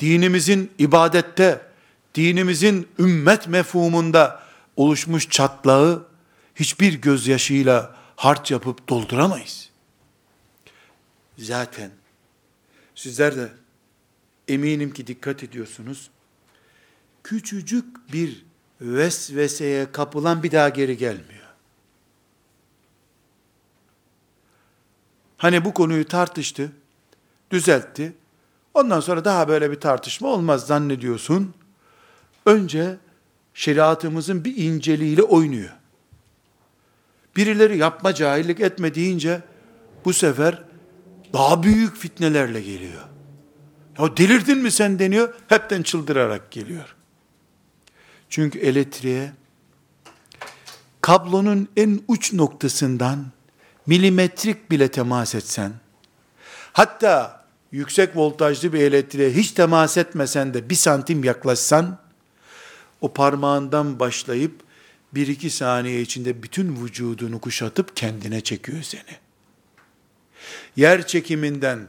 dinimizin 0.00 0.70
ibadette, 0.78 1.60
dinimizin 2.14 2.88
ümmet 2.98 3.48
mefhumunda 3.48 4.42
oluşmuş 4.76 5.28
çatlağı 5.28 6.06
hiçbir 6.54 6.94
gözyaşıyla 6.94 7.96
harç 8.16 8.50
yapıp 8.50 8.88
dolduramayız. 8.88 9.70
Zaten 11.38 11.90
sizler 12.94 13.36
de 13.36 13.48
eminim 14.48 14.92
ki 14.92 15.06
dikkat 15.06 15.42
ediyorsunuz. 15.42 16.10
Küçücük 17.24 18.12
bir 18.12 18.44
vesveseye 18.80 19.92
kapılan 19.92 20.42
bir 20.42 20.52
daha 20.52 20.68
geri 20.68 20.96
gelmiyor. 20.96 21.46
Hani 25.36 25.64
bu 25.64 25.74
konuyu 25.74 26.08
tartıştı, 26.08 26.72
düzeltti. 27.50 28.12
Ondan 28.74 29.00
sonra 29.00 29.24
daha 29.24 29.48
böyle 29.48 29.70
bir 29.70 29.80
tartışma 29.80 30.28
olmaz 30.28 30.66
zannediyorsun. 30.66 31.54
Önce 32.46 32.96
şeriatımızın 33.54 34.44
bir 34.44 34.56
inceliğiyle 34.56 35.22
oynuyor. 35.22 35.72
Birileri 37.36 37.78
yapma 37.78 38.14
cahillik 38.14 38.60
etme 38.60 38.94
deyince 38.94 39.40
bu 40.04 40.12
sefer 40.12 40.62
daha 41.32 41.62
büyük 41.62 41.96
fitnelerle 41.96 42.60
geliyor. 42.60 43.02
Ya 43.98 44.16
delirdin 44.16 44.58
mi 44.58 44.70
sen 44.70 44.98
deniyor, 44.98 45.34
hepten 45.48 45.82
çıldırarak 45.82 46.50
geliyor. 46.50 46.96
Çünkü 48.28 48.58
elektriğe 48.58 49.32
kablonun 51.00 51.68
en 51.76 52.00
uç 52.08 52.32
noktasından 52.32 53.26
milimetrik 53.86 54.70
bile 54.70 54.88
temas 54.88 55.34
etsen, 55.34 55.72
hatta 56.76 57.44
yüksek 57.72 58.16
voltajlı 58.16 58.72
bir 58.72 58.80
elektriğe 58.80 59.30
hiç 59.30 59.50
temas 59.50 59.96
etmesen 59.96 60.54
de 60.54 60.70
bir 60.70 60.74
santim 60.74 61.24
yaklaşsan, 61.24 61.98
o 63.00 63.12
parmağından 63.12 64.00
başlayıp 64.00 64.52
bir 65.12 65.26
iki 65.26 65.50
saniye 65.50 66.00
içinde 66.00 66.42
bütün 66.42 66.84
vücudunu 66.84 67.40
kuşatıp 67.40 67.96
kendine 67.96 68.40
çekiyor 68.40 68.82
seni. 68.82 69.16
Yer 70.76 71.06
çekiminden 71.06 71.88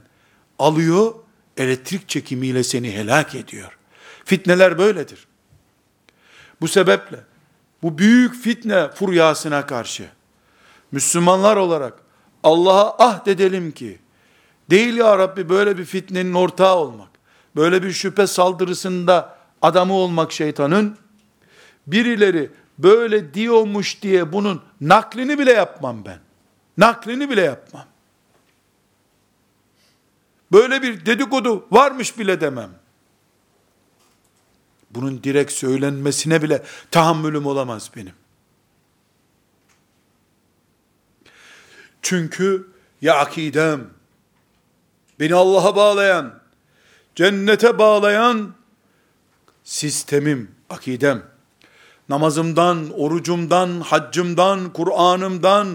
alıyor, 0.60 1.16
elektrik 1.58 2.10
çekimiyle 2.10 2.64
seni 2.64 2.92
helak 2.92 3.36
ediyor. 3.36 3.78
Fitneler 4.26 4.78
böyledir. 4.78 5.28
Bu 6.62 6.68
sebeple 6.68 7.20
bu 7.84 7.98
büyük 7.98 8.36
fitne 8.36 8.92
furyasına 8.92 9.66
karşı 9.66 10.10
Müslümanlar 10.92 11.58
olarak 11.58 11.94
Allah'a 12.44 13.08
ahd 13.08 13.28
edelim 13.28 13.72
ki 13.72 14.00
değil 14.70 14.94
ya 14.98 15.18
Rabbi 15.18 15.50
böyle 15.50 15.78
bir 15.78 15.86
fitnenin 15.86 16.34
ortağı 16.34 16.76
olmak, 16.76 17.10
böyle 17.56 17.84
bir 17.84 17.92
şüphe 17.92 18.28
saldırısında 18.28 19.38
adamı 19.62 19.94
olmak 19.94 20.32
şeytanın 20.32 20.98
birileri 21.88 22.52
böyle 22.78 23.34
diyormuş 23.34 24.02
diye 24.02 24.34
bunun 24.34 24.62
naklini 24.82 25.40
bile 25.40 25.52
yapmam 25.52 26.06
ben. 26.06 26.20
Naklini 26.78 27.30
bile 27.30 27.42
yapmam. 27.42 27.86
Böyle 30.52 30.82
bir 30.82 31.06
dedikodu 31.06 31.68
varmış 31.72 32.20
bile 32.20 32.42
demem. 32.42 32.70
Bunun 34.92 35.24
direkt 35.24 35.52
söylenmesine 35.52 36.42
bile 36.42 36.64
tahammülüm 36.92 37.46
olamaz 37.46 37.92
benim. 37.96 38.14
Çünkü 42.02 42.68
ya 43.02 43.18
akidem, 43.18 43.90
beni 45.20 45.36
Allah'a 45.36 45.76
bağlayan, 45.76 46.40
cennete 47.16 47.78
bağlayan 47.78 48.54
sistemim, 49.64 50.52
akidem, 50.70 51.24
namazımdan, 52.10 52.90
orucumdan, 52.98 53.82
haccımdan, 53.82 54.74
Kur'an'ımdan, 54.74 55.68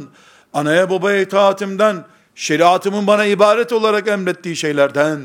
anaya 0.52 0.90
babaya 0.90 1.20
itaatimden, 1.20 2.04
şeriatımın 2.34 3.06
bana 3.06 3.24
ibaret 3.24 3.72
olarak 3.72 4.08
emrettiği 4.08 4.56
şeylerden 4.56 5.20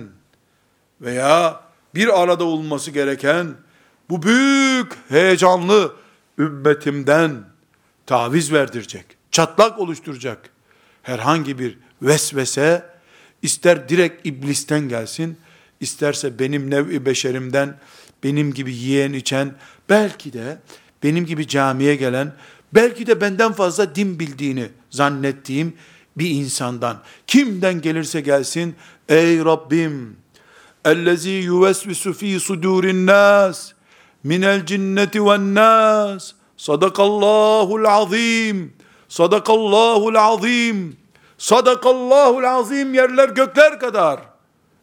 veya 1.02 1.62
bir 1.96 2.22
arada 2.22 2.44
olması 2.44 2.92
gereken 2.92 3.48
bu 4.10 4.24
büyük 4.24 4.94
heyecanlı 5.10 5.94
ümmetimden 6.38 7.32
taviz 8.06 8.54
verdirecek, 8.54 9.06
çatlak 9.32 9.80
oluşturacak 9.80 10.50
herhangi 11.04 11.60
bir 11.60 11.78
vesvese 12.02 12.97
ister 13.42 13.90
direkt 13.90 14.26
iblisten 14.28 14.90
gelsin, 14.90 15.38
isterse 15.80 16.40
benim 16.40 16.72
nev-i 16.72 17.06
beşerimden, 17.06 17.78
benim 18.24 18.54
gibi 18.54 18.74
yiyen 18.74 19.14
içen, 19.14 19.56
belki 19.90 20.34
de 20.34 20.58
benim 21.04 21.26
gibi 21.26 21.48
camiye 21.48 21.96
gelen, 21.96 22.34
belki 22.74 23.08
de 23.08 23.22
benden 23.22 23.54
fazla 23.54 23.96
din 23.96 24.20
bildiğini 24.20 24.70
zannettiğim 24.90 25.74
bir 26.18 26.30
insandan, 26.30 27.02
kimden 27.28 27.82
gelirse 27.82 28.22
gelsin, 28.22 28.76
ey 29.10 29.40
Rabbim, 29.40 30.18
ellezî 30.86 31.30
yuvesvisu 31.30 32.14
fî 32.14 32.40
sudûrin 32.40 33.06
nâs, 33.06 33.72
minel 34.24 34.66
cinneti 34.66 35.26
ve 35.26 35.54
nas. 35.54 36.34
Sadakallahul 36.58 37.86
azim. 37.86 38.74
Sadakallahul 39.10 40.16
azim. 40.16 40.98
Sadakallahul 41.38 42.44
azim 42.44 42.94
yerler 42.94 43.30
gökler 43.30 43.80
kadar. 43.80 44.20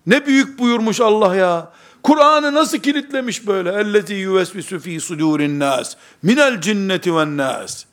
Ne 0.07 0.27
büyük 0.27 0.59
buyurmuş 0.59 1.01
Allah 1.01 1.37
ya. 1.37 1.73
Kur'an'ı 2.03 2.55
nasıl 2.55 2.79
kilitlemiş 2.79 3.47
böyle? 3.47 3.73
Ellezî 3.73 4.15
yuvesvisu 4.15 4.81
fî 4.81 5.01
sudûrin 5.01 5.59
nas. 5.59 5.97
Minel 6.23 6.61
cinneti 6.61 7.17
ve 7.17 7.37
nas. 7.37 7.85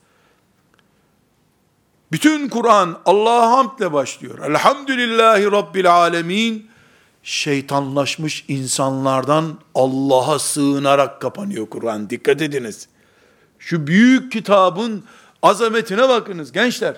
Bütün 2.12 2.48
Kur'an 2.48 2.98
Allah'a 3.06 3.50
hamdle 3.50 3.92
başlıyor. 3.92 4.38
Elhamdülillahi 4.38 5.52
Rabbil 5.52 5.94
alemin. 5.94 6.70
Şeytanlaşmış 7.22 8.44
insanlardan 8.48 9.58
Allah'a 9.74 10.38
sığınarak 10.38 11.20
kapanıyor 11.20 11.70
Kur'an. 11.70 12.10
Dikkat 12.10 12.42
ediniz. 12.42 12.88
Şu 13.58 13.86
büyük 13.86 14.32
kitabın 14.32 15.04
azametine 15.42 16.08
bakınız 16.08 16.52
gençler. 16.52 16.96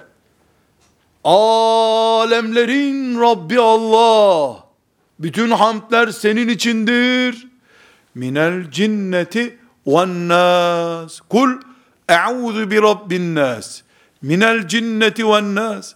Alemlerin 1.25 3.21
Rabbi 3.21 3.61
Allah. 3.61 4.65
Bütün 5.19 5.51
hamdler 5.51 6.09
senin 6.09 6.49
içindir. 6.49 7.49
Minel 8.15 8.71
cinneti 8.71 9.59
ve 9.87 10.29
nas. 10.29 11.21
Kul 11.29 11.51
e'udhu 12.09 12.71
bi 12.71 12.83
rabbin 12.83 13.35
nas. 13.35 13.83
Minel 14.23 14.69
cinneti 14.69 15.27
ve 15.27 15.55
nas. 15.55 15.95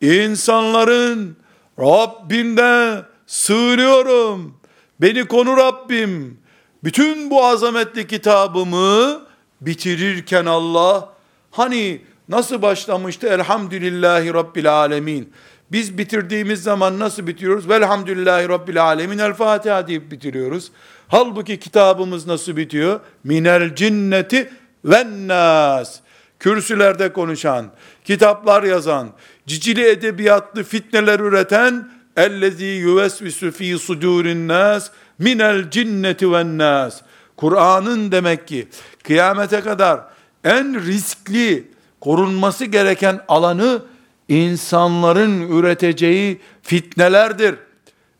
İnsanların 0.00 1.36
Rabbinden 1.78 3.04
sığınıyorum. 3.26 4.56
Beni 5.00 5.24
konu 5.24 5.56
Rabbim. 5.56 6.38
Bütün 6.84 7.30
bu 7.30 7.44
azametli 7.44 8.06
kitabımı 8.06 9.20
bitirirken 9.60 10.46
Allah 10.46 11.08
hani 11.50 12.00
nasıl 12.28 12.62
başlamıştı? 12.62 13.26
Elhamdülillahi 13.26 14.34
Rabbil 14.34 14.72
Alemin. 14.72 15.32
Biz 15.72 15.98
bitirdiğimiz 15.98 16.62
zaman 16.62 16.98
nasıl 16.98 17.26
bitiriyoruz? 17.26 17.68
Velhamdülillahi 17.68 18.48
Rabbil 18.48 18.82
Alemin. 18.82 19.18
El 19.18 19.32
Fatiha 19.34 19.86
deyip 19.86 20.10
bitiriyoruz. 20.10 20.70
Halbuki 21.08 21.60
kitabımız 21.60 22.26
nasıl 22.26 22.56
bitiyor? 22.56 23.00
Minel 23.24 23.74
cinneti 23.74 24.50
ve 24.84 25.04
nas. 25.26 26.00
Kürsülerde 26.38 27.12
konuşan, 27.12 27.66
kitaplar 28.04 28.62
yazan, 28.62 29.08
cicili 29.46 29.88
edebiyatlı 29.88 30.64
fitneler 30.64 31.20
üreten, 31.20 31.88
ellezî 32.16 32.64
yuvesvisu 32.64 33.50
fî 33.50 33.78
sudûrin 33.78 34.48
nas, 34.48 34.90
minel 35.18 35.70
cinneti 35.70 36.32
ve 36.32 36.58
nas. 36.58 37.00
Kur'an'ın 37.36 38.12
demek 38.12 38.48
ki 38.48 38.68
kıyamete 39.02 39.60
kadar 39.60 40.00
en 40.44 40.86
riskli, 40.86 41.73
korunması 42.04 42.64
gereken 42.64 43.20
alanı 43.28 43.82
insanların 44.28 45.40
üreteceği 45.40 46.40
fitnelerdir. 46.62 47.54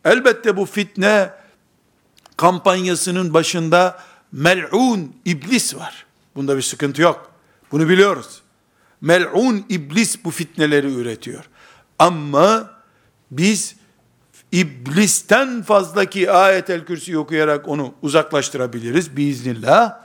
Elbette 0.05 0.57
bu 0.57 0.67
fitne 0.67 1.31
kampanyasının 2.37 3.35
başında 3.35 3.99
mel'un 4.33 5.17
iblis 5.25 5.75
var. 5.75 6.07
Bunda 6.37 6.57
bir 6.57 6.63
sıkıntı 6.63 7.03
yok. 7.03 7.33
Bunu 7.73 7.89
biliyoruz. 7.89 8.43
Mel'un 9.01 9.65
iblis 9.69 10.25
bu 10.25 10.31
fitneleri 10.31 10.95
üretiyor. 10.95 11.45
Ama 11.99 12.71
biz 13.31 13.77
iblisten 14.53 15.63
fazlaki 15.63 16.31
ayetel 16.31 16.85
kürsi 16.85 17.19
okuyarak 17.19 17.69
onu 17.69 17.95
uzaklaştırabiliriz 18.03 19.17
biiznillah. 19.17 20.04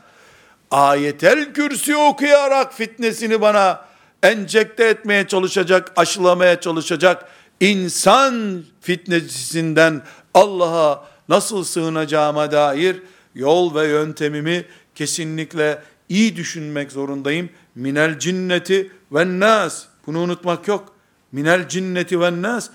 Ayetel 0.72 1.54
kürsi 1.54 1.96
okuyarak 1.96 2.74
fitnesini 2.74 3.42
bana 3.42 3.86
enjekte 4.24 4.84
etmeye 4.84 5.28
çalışacak, 5.28 5.92
aşılamaya 5.96 6.62
çalışacak 6.62 7.26
insan 7.60 8.64
fitnecisinden 8.82 10.02
Allah'a 10.34 11.06
nasıl 11.30 11.64
sığınacağıma 11.64 12.52
dair 12.52 13.02
yol 13.36 13.76
ve 13.76 13.88
yöntemimi 13.88 14.66
kesinlikle 14.96 15.82
iyi 16.10 16.36
düşünmek 16.36 16.92
zorundayım. 16.92 17.50
Minel 17.76 18.20
cinneti 18.20 18.92
ve 19.12 19.40
nas. 19.40 19.86
Bunu 20.08 20.20
unutmak 20.20 20.68
yok. 20.68 20.94
Minel 21.32 21.68
cinneti 21.68 22.20
ve 22.20 22.42
nas. 22.42 22.70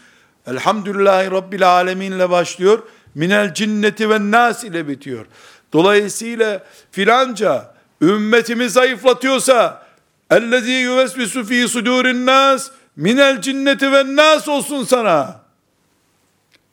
Elhamdülillahi 0.46 1.30
Rabbil 1.30 1.70
alemin 1.70 2.12
ile 2.12 2.30
başlıyor. 2.30 2.82
Minel 3.14 3.54
cinneti 3.54 4.10
ve 4.10 4.30
nas 4.30 4.64
ile 4.64 4.88
bitiyor. 4.88 5.26
Dolayısıyla 5.72 6.64
filanca 6.90 7.73
ümmetimi 8.04 8.70
zayıflatıyorsa 8.70 9.86
ellezî 10.30 10.70
yuvesvisu 10.70 11.44
fî 11.44 11.68
sudûrin 11.68 12.26
nas 12.26 12.70
minel 12.96 13.40
cinneti 13.40 13.92
ve 13.92 14.16
nas 14.16 14.48
olsun 14.48 14.84
sana. 14.84 15.40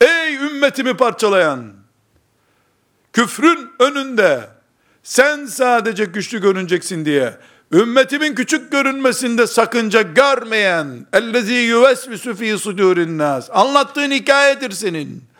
Ey 0.00 0.34
ümmetimi 0.34 0.96
parçalayan, 0.96 1.72
küfrün 3.12 3.70
önünde 3.78 4.40
sen 5.02 5.46
sadece 5.46 6.04
güçlü 6.04 6.40
görüneceksin 6.40 7.04
diye 7.04 7.34
ümmetimin 7.72 8.34
küçük 8.34 8.72
görünmesinde 8.72 9.46
sakınca 9.46 10.02
görmeyen 10.02 11.06
ellezî 11.12 11.52
yuvesvisu 11.52 12.34
fî 12.34 12.58
sudûrin 12.58 13.18
nas 13.18 13.48
anlattığın 13.52 14.10
hikayedir 14.10 14.70
senin. 14.70 15.31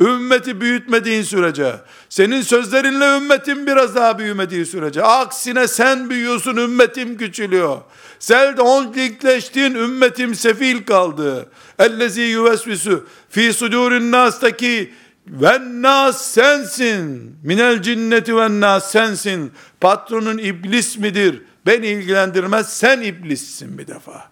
Ümmeti 0.00 0.60
büyütmediğin 0.60 1.22
sürece, 1.22 1.74
senin 2.08 2.42
sözlerinle 2.42 3.16
ümmetin 3.16 3.66
biraz 3.66 3.94
daha 3.94 4.18
büyümediği 4.18 4.66
sürece, 4.66 5.02
aksine 5.02 5.68
sen 5.68 6.10
büyüyorsun, 6.10 6.56
ümmetim 6.56 7.16
küçülüyor. 7.16 7.78
Sen 8.18 8.56
holdingleştin, 8.56 9.74
ümmetim 9.74 10.34
sefil 10.34 10.84
kaldı. 10.84 11.48
Ellezi 11.78 12.20
yuvesvisu 12.20 13.06
fi 13.30 13.52
sudurin 13.52 14.12
nastaki 14.12 14.94
ve 15.26 15.58
nas 15.82 16.26
sensin. 16.26 17.36
Minel 17.42 17.82
cinneti 17.82 18.36
ve 18.36 18.80
sensin. 18.80 19.52
Patronun 19.80 20.38
iblis 20.38 20.98
midir? 20.98 21.42
Beni 21.66 21.86
ilgilendirmez. 21.86 22.72
Sen 22.78 23.00
iblissin 23.00 23.78
bir 23.78 23.86
defa. 23.86 24.30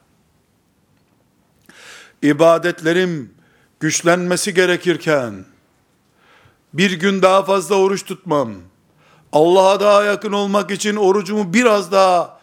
İbadetlerim 2.23 3.35
güçlenmesi 3.81 4.55
gerekirken, 4.55 5.45
bir 6.77 6.91
gün 6.91 7.23
daha 7.23 7.43
fazla 7.43 7.75
oruç 7.75 8.05
tutmam. 8.05 8.53
Allah'a 9.33 9.81
daha 9.81 10.05
yakın 10.05 10.33
olmak 10.33 10.71
için 10.71 10.97
orucumu 10.97 11.55
biraz 11.55 11.93
daha 11.93 12.41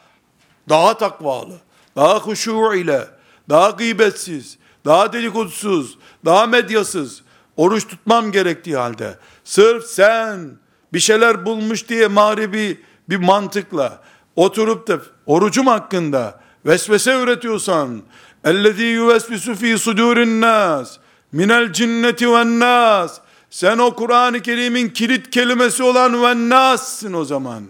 daha 0.70 0.98
takvalı, 0.98 1.56
daha 1.96 2.20
huşu 2.20 2.74
ile, 2.74 3.08
daha 3.50 3.70
gıybetsiz, 3.70 4.58
daha 4.86 5.14
dedikodusuz, 5.14 5.98
daha 6.26 6.46
medyasız 6.46 7.24
oruç 7.58 7.88
tutmam 7.88 8.32
gerektiği 8.32 8.78
halde 8.78 9.18
sırf 9.44 9.86
sen 9.86 10.50
bir 10.94 11.00
şeyler 11.00 11.46
bulmuş 11.46 11.90
diye 11.90 12.08
mağribi 12.08 12.82
bir 13.10 13.18
mantıkla 13.18 14.02
oturup 14.36 14.88
da 14.88 15.00
orucum 15.26 15.68
hakkında 15.68 16.40
vesvese 16.66 17.22
üretiyorsan 17.22 18.02
ellezî 18.44 18.84
yuvesvisu 18.84 19.56
fî 19.56 19.78
sudûrin 19.78 20.42
nas 20.42 20.98
minel 21.32 21.74
cinneti 21.74 22.26
nas 22.60 23.20
sen 23.54 23.78
o 23.78 23.96
Kur'an-ı 23.96 24.42
Kerim'in 24.42 24.90
kilit 24.90 25.30
kelimesi 25.30 25.84
olan 25.84 26.24
ve 26.24 26.50
nassın 26.50 27.14
o 27.14 27.26
zaman. 27.26 27.64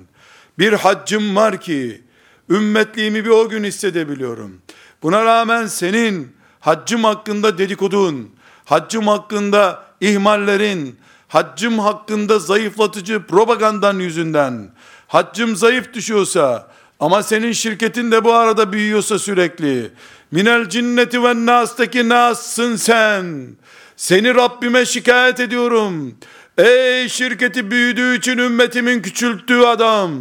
Bir 0.60 0.74
haccım 0.74 1.36
var 1.36 1.62
ki, 1.62 2.02
ümmetliğimi 2.50 3.26
bir 3.26 3.30
o 3.30 3.50
gün 3.50 3.64
hissedebiliyorum. 3.64 4.62
Buna 5.02 5.26
rağmen 5.26 5.68
senin 5.68 6.36
haccım 6.60 7.04
hakkında 7.04 7.58
dedikodun, 7.58 8.30
haccım 8.66 9.08
hakkında 9.08 9.84
ihmallerin, 10.02 11.00
haccım 11.28 11.80
hakkında 11.80 12.40
zayıflatıcı 12.40 13.24
propagandan 13.28 14.00
yüzünden, 14.00 14.70
haccım 15.08 15.56
zayıf 15.56 15.94
düşüyorsa, 15.94 16.68
ama 17.00 17.24
senin 17.24 17.52
şirketin 17.52 18.12
de 18.12 18.24
bu 18.24 18.34
arada 18.34 18.74
büyüyorsa 18.74 19.20
sürekli, 19.20 19.92
minel 20.32 20.70
cinneti 20.70 21.24
ve 21.24 21.46
nastaki 21.46 22.10
nassın 22.10 22.76
sen, 22.76 23.56
seni 23.96 24.36
Rabbime 24.36 24.86
şikayet 24.86 25.40
ediyorum. 25.40 26.16
Ey 26.58 27.10
şirketi 27.10 27.72
büyüdüğü 27.72 28.18
için 28.18 28.38
ümmetimin 28.38 29.02
küçülttüğü 29.02 29.60
adam. 29.60 30.12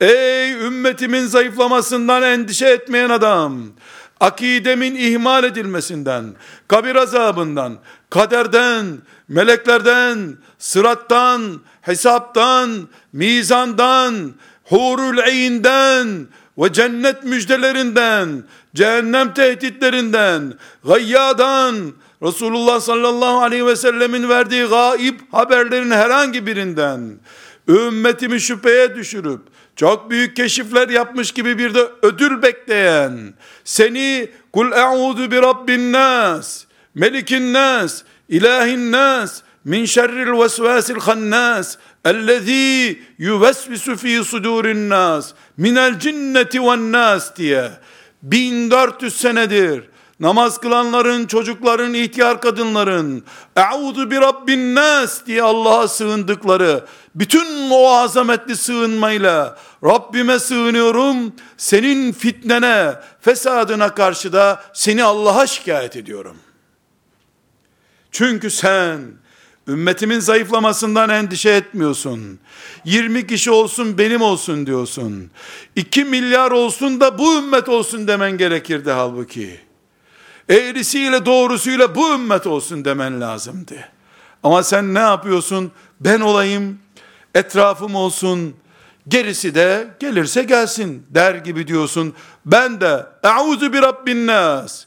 Ey 0.00 0.52
ümmetimin 0.52 1.26
zayıflamasından 1.26 2.22
endişe 2.22 2.66
etmeyen 2.66 3.10
adam. 3.10 3.62
Akidemin 4.20 4.94
ihmal 4.94 5.44
edilmesinden, 5.44 6.34
kabir 6.68 6.96
azabından, 6.96 7.78
kaderden, 8.10 8.98
meleklerden, 9.28 10.36
sırattan, 10.58 11.60
hesaptan, 11.80 12.88
mizandan, 13.12 14.32
hurul 14.64 15.18
eyinden 15.18 16.26
ve 16.58 16.72
cennet 16.72 17.24
müjdelerinden, 17.24 18.44
cehennem 18.74 19.34
tehditlerinden, 19.34 20.54
gayyadan, 20.84 21.92
Resulullah 22.22 22.80
sallallahu 22.80 23.40
aleyhi 23.40 23.66
ve 23.66 23.76
sellemin 23.76 24.28
verdiği 24.28 24.64
gaib 24.64 25.18
haberlerin 25.32 25.90
herhangi 25.90 26.46
birinden 26.46 27.18
ümmetimi 27.68 28.40
şüpheye 28.40 28.94
düşürüp 28.94 29.40
çok 29.76 30.10
büyük 30.10 30.36
keşifler 30.36 30.88
yapmış 30.88 31.32
gibi 31.32 31.58
bir 31.58 31.74
de 31.74 31.88
ödül 32.02 32.42
bekleyen 32.42 33.34
seni 33.64 34.28
kul 34.52 34.72
e'udu 34.72 35.30
bi 35.30 35.36
rabbin 35.36 35.92
nas 35.92 36.64
melikin 36.94 37.52
nas 37.52 38.02
ilahin 38.28 38.92
nas 38.92 39.42
min 39.64 39.84
şerril 39.84 40.42
vesvasil 40.42 40.96
hannas 41.00 41.76
ellezî 42.04 42.98
yuvesvisu 43.18 43.96
fî 43.96 44.24
sudurin 44.24 44.90
nas 44.90 45.32
minel 45.56 45.98
cinneti 45.98 46.62
ven 46.62 46.92
nas 46.92 47.36
diye 47.36 47.70
1400 48.22 49.16
senedir 49.16 49.91
namaz 50.22 50.58
kılanların, 50.58 51.26
çocukların, 51.26 51.94
ihtiyar 51.94 52.40
kadınların, 52.40 53.24
Euzu 53.56 54.10
bi 54.10 54.16
Rabbin 54.16 54.74
nas 54.74 55.26
diye 55.26 55.42
Allah'a 55.42 55.88
sığındıkları, 55.88 56.84
bütün 57.14 57.70
o 57.70 57.88
azametli 57.90 58.56
sığınmayla 58.56 59.58
Rabbime 59.84 60.38
sığınıyorum, 60.38 61.32
senin 61.56 62.12
fitnene, 62.12 62.94
fesadına 63.20 63.94
karşı 63.94 64.32
da 64.32 64.62
seni 64.74 65.04
Allah'a 65.04 65.46
şikayet 65.46 65.96
ediyorum. 65.96 66.36
Çünkü 68.10 68.50
sen 68.50 69.00
ümmetimin 69.68 70.20
zayıflamasından 70.20 71.10
endişe 71.10 71.50
etmiyorsun. 71.50 72.38
20 72.84 73.26
kişi 73.26 73.50
olsun 73.50 73.98
benim 73.98 74.22
olsun 74.22 74.66
diyorsun. 74.66 75.30
2 75.76 76.04
milyar 76.04 76.50
olsun 76.50 77.00
da 77.00 77.18
bu 77.18 77.38
ümmet 77.38 77.68
olsun 77.68 78.08
demen 78.08 78.38
gerekirdi 78.38 78.90
halbuki. 78.90 79.71
Eğrisiyle 80.48 81.26
doğrusuyla 81.26 81.94
bu 81.94 82.14
ümmet 82.14 82.46
olsun 82.46 82.84
demen 82.84 83.20
lazımdı. 83.20 83.88
Ama 84.42 84.62
sen 84.62 84.94
ne 84.94 84.98
yapıyorsun? 84.98 85.72
Ben 86.00 86.20
olayım, 86.20 86.78
etrafım 87.34 87.94
olsun, 87.94 88.56
gerisi 89.08 89.54
de 89.54 89.88
gelirse 90.00 90.42
gelsin 90.42 91.06
der 91.10 91.34
gibi 91.34 91.66
diyorsun. 91.66 92.14
Ben 92.46 92.80
de 92.80 93.06
e'udu 93.24 93.72
bi 93.72 93.82
rabbin 93.82 94.26
nas. 94.26 94.84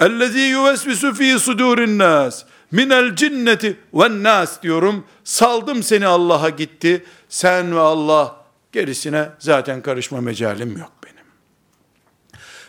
Ellezî 0.00 0.38
yuvesvisu 0.38 1.14
fî 1.14 1.38
sudûrin 1.38 1.98
nas 1.98 2.44
minel 2.70 3.16
cinneti 3.16 3.80
ve 3.94 4.22
nas 4.22 4.62
diyorum. 4.62 5.04
Saldım 5.24 5.82
seni 5.82 6.06
Allah'a 6.06 6.48
gitti. 6.48 7.04
Sen 7.28 7.76
ve 7.76 7.80
Allah 7.80 8.36
gerisine 8.72 9.28
zaten 9.38 9.82
karışma 9.82 10.20
mecalim 10.20 10.78
yok 10.78 10.92
benim. 11.04 11.26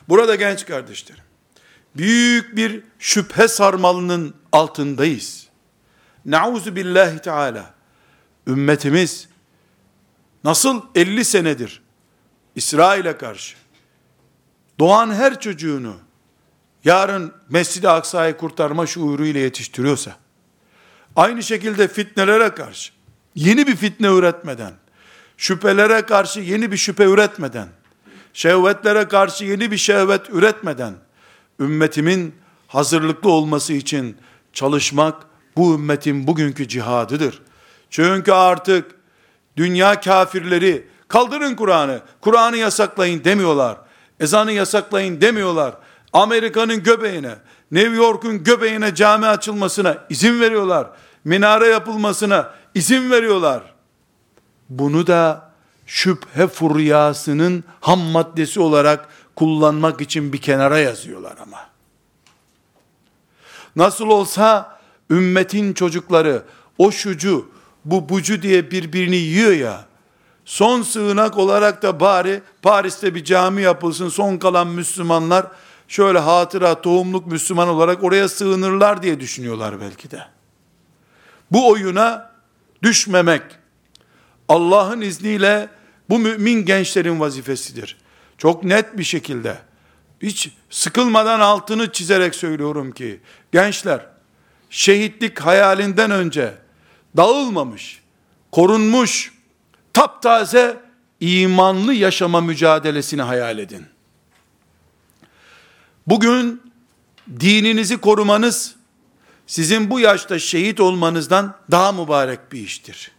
Burada 0.09 0.35
genç 0.35 0.65
kardeşlerim, 0.65 1.23
büyük 1.97 2.55
bir 2.57 2.83
şüphe 2.99 3.47
sarmalının 3.47 4.35
altındayız. 4.51 5.47
Nauzu 6.25 6.75
billahi 6.75 7.19
teala. 7.19 7.73
Ümmetimiz 8.47 9.29
nasıl 10.43 10.81
50 10.95 11.25
senedir 11.25 11.81
İsrail'e 12.55 13.17
karşı 13.17 13.55
doğan 14.79 15.13
her 15.13 15.39
çocuğunu 15.39 15.95
yarın 16.83 17.33
Mescid-i 17.49 17.89
Aksa'yı 17.89 18.37
kurtarma 18.37 18.85
şuuruyla 18.87 19.39
yetiştiriyorsa, 19.39 20.15
aynı 21.15 21.43
şekilde 21.43 21.87
fitnelere 21.87 22.49
karşı, 22.49 22.93
yeni 23.35 23.67
bir 23.67 23.75
fitne 23.75 24.07
üretmeden, 24.07 24.73
şüphelere 25.37 26.01
karşı 26.01 26.39
yeni 26.39 26.71
bir 26.71 26.77
şüphe 26.77 27.03
üretmeden, 27.03 27.67
şehvetlere 28.33 29.07
karşı 29.07 29.45
yeni 29.45 29.71
bir 29.71 29.77
şehvet 29.77 30.29
üretmeden, 30.29 30.93
ümmetimin 31.59 32.35
hazırlıklı 32.67 33.31
olması 33.31 33.73
için 33.73 34.17
çalışmak, 34.53 35.15
bu 35.57 35.73
ümmetin 35.73 36.27
bugünkü 36.27 36.67
cihadıdır. 36.67 37.41
Çünkü 37.89 38.31
artık 38.31 38.91
dünya 39.57 40.01
kafirleri, 40.01 40.87
kaldırın 41.07 41.55
Kur'an'ı, 41.55 42.01
Kur'an'ı 42.21 42.57
yasaklayın 42.57 43.23
demiyorlar. 43.23 43.77
Ezanı 44.19 44.51
yasaklayın 44.51 45.21
demiyorlar. 45.21 45.73
Amerika'nın 46.13 46.83
göbeğine, 46.83 47.35
New 47.71 47.95
York'un 47.95 48.43
göbeğine 48.43 48.95
cami 48.95 49.25
açılmasına 49.25 49.97
izin 50.09 50.41
veriyorlar. 50.41 50.87
Minare 51.23 51.67
yapılmasına 51.67 52.53
izin 52.75 53.11
veriyorlar. 53.11 53.63
Bunu 54.69 55.07
da 55.07 55.51
şüphe 55.85 56.47
furyasının 56.47 57.63
ham 57.81 57.99
maddesi 57.99 58.59
olarak 58.59 59.07
kullanmak 59.37 60.01
için 60.01 60.33
bir 60.33 60.37
kenara 60.37 60.79
yazıyorlar 60.79 61.35
ama. 61.41 61.69
Nasıl 63.75 64.07
olsa 64.07 64.79
ümmetin 65.09 65.73
çocukları 65.73 66.43
o 66.77 66.91
şucu 66.91 67.49
bu 67.85 68.09
bucu 68.09 68.41
diye 68.41 68.71
birbirini 68.71 69.15
yiyor 69.15 69.51
ya. 69.51 69.85
Son 70.45 70.81
sığınak 70.81 71.37
olarak 71.37 71.81
da 71.81 71.99
bari 71.99 72.41
Paris'te 72.61 73.15
bir 73.15 73.23
cami 73.23 73.61
yapılsın. 73.61 74.09
Son 74.09 74.37
kalan 74.37 74.67
Müslümanlar 74.67 75.47
şöyle 75.87 76.19
hatıra 76.19 76.81
tohumluk 76.81 77.27
Müslüman 77.27 77.67
olarak 77.67 78.03
oraya 78.03 78.29
sığınırlar 78.29 79.03
diye 79.03 79.19
düşünüyorlar 79.19 79.81
belki 79.81 80.11
de. 80.11 80.23
Bu 81.51 81.69
oyuna 81.69 82.31
düşmemek 82.83 83.41
Allah'ın 84.49 85.01
izniyle 85.01 85.69
bu 86.09 86.19
mümin 86.19 86.65
gençlerin 86.65 87.19
vazifesidir. 87.19 88.06
Çok 88.37 88.63
net 88.63 88.97
bir 88.97 89.03
şekilde 89.03 89.57
hiç 90.21 90.51
sıkılmadan 90.69 91.39
altını 91.39 91.91
çizerek 91.91 92.35
söylüyorum 92.35 92.91
ki 92.91 93.19
gençler 93.51 94.05
şehitlik 94.69 95.39
hayalinden 95.39 96.11
önce 96.11 96.53
dağılmamış, 97.17 98.01
korunmuş, 98.51 99.33
taptaze 99.93 100.81
imanlı 101.19 101.93
yaşama 101.93 102.41
mücadelesini 102.41 103.21
hayal 103.21 103.59
edin. 103.59 103.85
Bugün 106.07 106.61
dininizi 107.39 107.97
korumanız 107.97 108.75
sizin 109.47 109.89
bu 109.89 109.99
yaşta 109.99 110.39
şehit 110.39 110.79
olmanızdan 110.79 111.55
daha 111.71 111.91
mübarek 111.91 112.51
bir 112.51 112.59
iştir. 112.59 113.11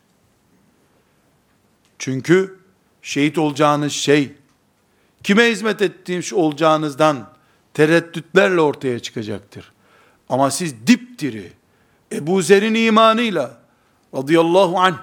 Çünkü 1.99 2.59
şehit 3.03 3.39
olacağınız 3.39 3.93
şey 3.93 4.33
kime 5.29 5.51
hizmet 5.51 5.83
ettiğiniz 5.83 6.33
olacağınızdan 6.33 7.29
tereddütlerle 7.75 8.61
ortaya 8.61 8.99
çıkacaktır. 8.99 9.73
Ama 10.29 10.51
siz 10.51 10.87
dipdiri 10.87 11.53
Ebu 12.13 12.43
Zer'in 12.43 12.75
imanıyla 12.75 13.59
radıyallahu 14.15 14.79
anh 14.79 14.95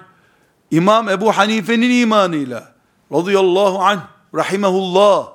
İmam 0.70 1.08
Ebu 1.08 1.32
Hanife'nin 1.32 2.00
imanıyla 2.00 2.74
radıyallahu 3.12 3.78
anh 3.78 4.00
rahimehullah 4.34 5.28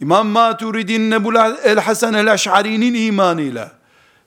İmam 0.00 0.28
Maturidi'nin 0.28 1.10
Ebu 1.10 1.34
el-Hasan 1.64 2.14
el-Eş'ari'nin 2.14 2.94
imanıyla 2.94 3.72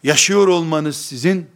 yaşıyor 0.03 0.47
olmanız 0.47 0.97
sizin 0.97 1.49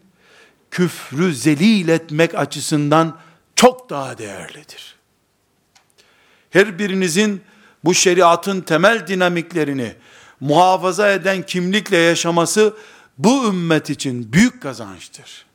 küfrü 0.71 1.35
zelil 1.35 1.87
etmek 1.87 2.35
açısından 2.35 3.17
çok 3.55 3.89
daha 3.89 4.17
değerlidir. 4.17 4.95
Her 6.49 6.79
birinizin 6.79 7.41
bu 7.83 7.93
şeriatın 7.93 8.61
temel 8.61 9.07
dinamiklerini 9.07 9.93
muhafaza 10.39 11.11
eden 11.11 11.45
kimlikle 11.45 11.97
yaşaması 11.97 12.73
bu 13.17 13.47
ümmet 13.47 13.89
için 13.89 14.33
büyük 14.33 14.61
kazançtır. 14.61 15.45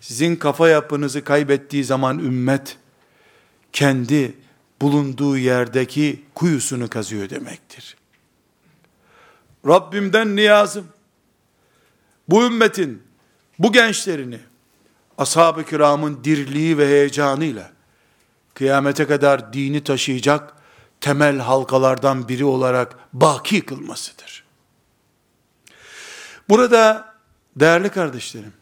Sizin 0.00 0.36
kafa 0.36 0.68
yapınızı 0.68 1.24
kaybettiği 1.24 1.84
zaman 1.84 2.18
ümmet 2.18 2.76
kendi 3.72 4.34
bulunduğu 4.82 5.38
yerdeki 5.38 6.22
kuyusunu 6.34 6.88
kazıyor 6.88 7.30
demektir. 7.30 7.96
Rabbimden 9.66 10.36
niyazım, 10.36 10.86
bu 12.28 12.46
ümmetin, 12.46 13.02
bu 13.58 13.72
gençlerini, 13.72 14.38
ashab-ı 15.18 15.64
kiramın 15.64 16.24
dirliği 16.24 16.78
ve 16.78 16.88
heyecanıyla, 16.88 17.72
kıyamete 18.54 19.06
kadar 19.06 19.52
dini 19.52 19.84
taşıyacak 19.84 20.55
temel 21.00 21.38
halkalardan 21.38 22.28
biri 22.28 22.44
olarak 22.44 22.98
baki 23.12 23.60
kılmasıdır. 23.60 24.44
Burada 26.48 27.14
değerli 27.56 27.88
kardeşlerim, 27.88 28.52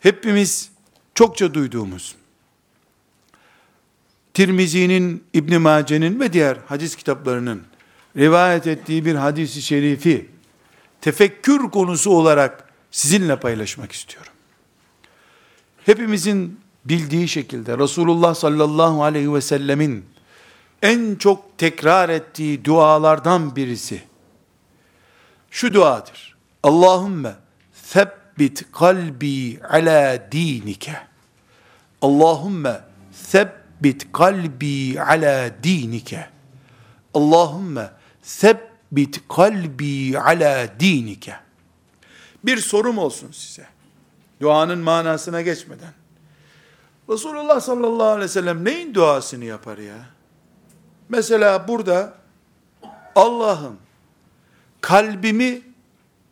hepimiz 0.00 0.70
çokça 1.14 1.54
duyduğumuz, 1.54 2.14
Tirmizi'nin, 4.34 5.24
İbn 5.32 5.60
Mace'nin 5.60 6.20
ve 6.20 6.32
diğer 6.32 6.56
hadis 6.66 6.96
kitaplarının 6.96 7.62
rivayet 8.16 8.66
ettiği 8.66 9.04
bir 9.04 9.14
hadisi 9.14 9.62
şerifi 9.62 10.30
tefekkür 11.00 11.70
konusu 11.70 12.10
olarak 12.10 12.72
sizinle 12.90 13.36
paylaşmak 13.36 13.92
istiyorum. 13.92 14.32
Hepimizin 15.86 16.60
bildiği 16.84 17.28
şekilde 17.28 17.78
Resulullah 17.78 18.34
sallallahu 18.34 19.02
aleyhi 19.04 19.34
ve 19.34 19.40
sellemin 19.40 20.04
en 20.84 21.14
çok 21.14 21.58
tekrar 21.58 22.08
ettiği 22.08 22.64
dualardan 22.64 23.56
birisi 23.56 24.02
şu 25.50 25.74
duadır. 25.74 26.36
Allahümme 26.62 27.34
sebbit 27.72 28.72
kalbi 28.72 29.60
ala 29.70 30.32
dinike. 30.32 30.96
Allahümme 32.02 32.80
sebbit 33.12 34.12
kalbi 34.12 35.00
ala 35.00 35.50
dinike. 35.62 36.28
Allahümme 37.14 37.90
sebbit 38.22 39.20
kalbi 39.28 40.18
ala 40.18 40.80
dinike. 40.80 41.34
Bir 42.44 42.56
sorum 42.56 42.98
olsun 42.98 43.32
size. 43.32 43.66
Duanın 44.40 44.78
manasına 44.78 45.42
geçmeden. 45.42 45.92
Resulullah 47.08 47.60
sallallahu 47.60 48.06
aleyhi 48.06 48.24
ve 48.24 48.28
sellem 48.28 48.64
neyin 48.64 48.94
duasını 48.94 49.44
yapar 49.44 49.78
ya? 49.78 50.13
Mesela 51.08 51.68
burada 51.68 52.14
Allah'ım 53.14 53.76
kalbimi 54.80 55.62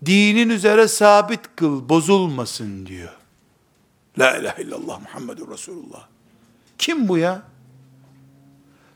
dinin 0.04 0.48
üzere 0.48 0.88
sabit 0.88 1.40
kıl, 1.56 1.88
bozulmasın 1.88 2.86
diyor. 2.86 3.12
La 4.18 4.36
ilahe 4.36 4.62
illallah 4.62 5.00
Muhammedur 5.00 5.50
Resulullah. 5.50 6.06
Kim 6.78 7.08
bu 7.08 7.18
ya? 7.18 7.42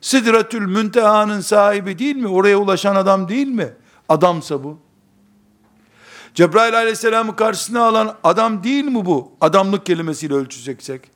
Sidretül 0.01 0.67
Münteha'nın 0.67 1.41
sahibi 1.41 1.99
değil 1.99 2.17
mi? 2.17 2.29
Oraya 2.29 2.59
ulaşan 2.59 2.97
adam 2.97 3.29
değil 3.29 3.47
mi? 3.47 3.73
Adamsa 4.09 4.65
bu. 4.65 4.79
Cebrail 6.35 6.77
aleyhisselamı 6.77 7.37
karşısına 7.37 7.85
alan 7.85 8.17
adam 8.25 8.65
değil 8.65 8.85
mi 8.85 9.05
bu? 9.05 9.33
Adamlık 9.41 9.87
kelimesiyle 9.87 10.35
ölçeceksek. 10.35 11.11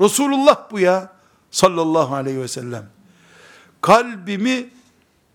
Resulullah 0.00 0.70
bu 0.70 0.80
ya. 0.80 1.12
Sallallahu 1.50 2.14
aleyhi 2.14 2.40
ve 2.40 2.48
sellem. 2.48 2.95
Kalbimi 3.80 4.68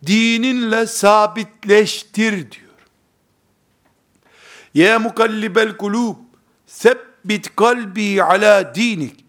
dininle 0.05 0.87
sabitleştir 0.87 2.31
diyor. 2.51 2.71
Ya 4.73 4.99
mukallibel 4.99 5.77
kulub 5.77 6.15
sebbit 6.65 7.55
kalbi 7.55 8.23
ala 8.23 8.75
dinik. 8.75 9.25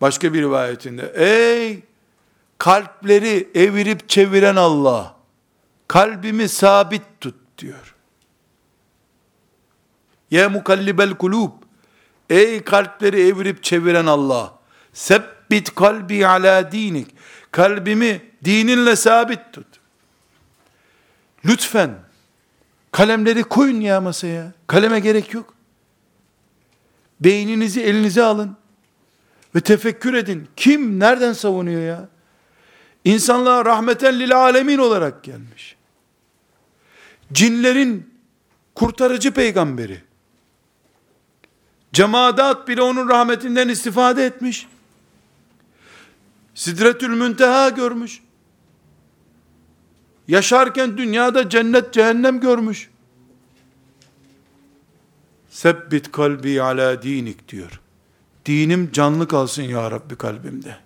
Başka 0.00 0.34
bir 0.34 0.42
rivayetinde 0.42 1.12
ey 1.14 1.82
kalpleri 2.58 3.48
evirip 3.54 4.08
çeviren 4.08 4.56
Allah 4.56 5.16
kalbimi 5.88 6.48
sabit 6.48 7.02
tut 7.20 7.34
diyor. 7.58 7.94
Ya 10.30 10.48
mukallibel 10.48 11.14
kulub 11.14 11.52
ey 12.30 12.64
kalpleri 12.64 13.26
evirip 13.26 13.62
çeviren 13.62 14.06
Allah 14.06 14.58
sebbit 14.92 15.74
kalbi 15.74 16.26
ala 16.26 16.72
dinik 16.72 17.08
kalbimi 17.50 18.20
dininle 18.44 18.96
sabit 18.96 19.52
tut. 19.52 19.66
Lütfen 21.44 21.90
kalemleri 22.92 23.42
koyun 23.42 23.80
ya 23.80 24.00
masaya. 24.00 24.52
Kaleme 24.66 25.00
gerek 25.00 25.34
yok. 25.34 25.54
Beyninizi 27.20 27.82
elinize 27.82 28.22
alın 28.22 28.56
ve 29.54 29.60
tefekkür 29.60 30.14
edin. 30.14 30.48
Kim 30.56 31.00
nereden 31.00 31.32
savunuyor 31.32 31.80
ya? 31.80 32.08
İnsanlığa 33.04 33.64
rahmeten 33.64 34.20
lil 34.20 34.36
alemin 34.36 34.78
olarak 34.78 35.24
gelmiş. 35.24 35.76
Cinlerin 37.32 38.14
kurtarıcı 38.74 39.34
peygamberi. 39.34 40.02
Cemaat 41.92 42.68
bile 42.68 42.82
onun 42.82 43.08
rahmetinden 43.08 43.68
istifade 43.68 44.26
etmiş. 44.26 44.66
Sidretül 46.54 47.08
Münteha 47.08 47.68
görmüş. 47.68 48.22
Yaşarken 50.28 50.98
dünyada 50.98 51.48
cennet 51.48 51.92
cehennem 51.92 52.40
görmüş. 52.40 52.90
Sebbit 55.50 56.12
kalbi 56.12 56.62
ala 56.62 57.02
dinik 57.02 57.48
diyor. 57.48 57.80
Dinim 58.46 58.92
canlı 58.92 59.28
kalsın 59.28 59.62
ya 59.62 59.90
Rabbi 59.90 60.16
kalbimde. 60.16 60.76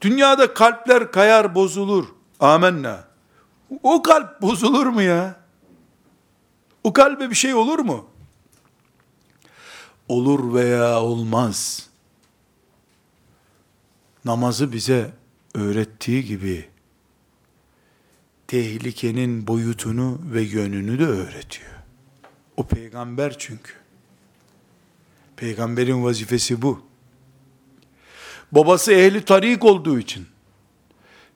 Dünyada 0.00 0.54
kalpler 0.54 1.12
kayar 1.12 1.54
bozulur. 1.54 2.06
Amenna. 2.40 3.04
O 3.82 4.02
kalp 4.02 4.42
bozulur 4.42 4.86
mu 4.86 5.02
ya? 5.02 5.40
O 6.84 6.92
kalbe 6.92 7.30
bir 7.30 7.34
şey 7.34 7.54
olur 7.54 7.78
mu? 7.78 8.08
Olur 10.08 10.54
veya 10.54 11.02
olmaz. 11.02 11.88
Namazı 14.24 14.72
bize 14.72 15.10
öğrettiği 15.54 16.24
gibi 16.24 16.67
tehlikenin 18.48 19.46
boyutunu 19.46 20.20
ve 20.24 20.42
yönünü 20.42 20.98
de 20.98 21.04
öğretiyor. 21.04 21.70
O 22.56 22.66
peygamber 22.66 23.38
çünkü. 23.38 23.72
Peygamberin 25.36 26.04
vazifesi 26.04 26.62
bu. 26.62 26.82
Babası 28.52 28.92
ehli 28.92 29.24
tarik 29.24 29.64
olduğu 29.64 29.98
için, 29.98 30.26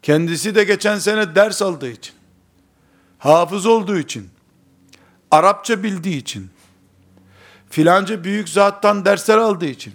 kendisi 0.02 0.54
de 0.54 0.64
geçen 0.64 0.98
sene 0.98 1.34
ders 1.34 1.62
aldığı 1.62 1.90
için, 1.90 2.14
hafız 3.18 3.66
olduğu 3.66 3.98
için, 3.98 4.28
Arapça 5.30 5.82
bildiği 5.82 6.16
için, 6.16 6.50
filanca 7.70 8.24
büyük 8.24 8.48
zattan 8.48 9.04
dersler 9.04 9.38
aldığı 9.38 9.66
için, 9.66 9.94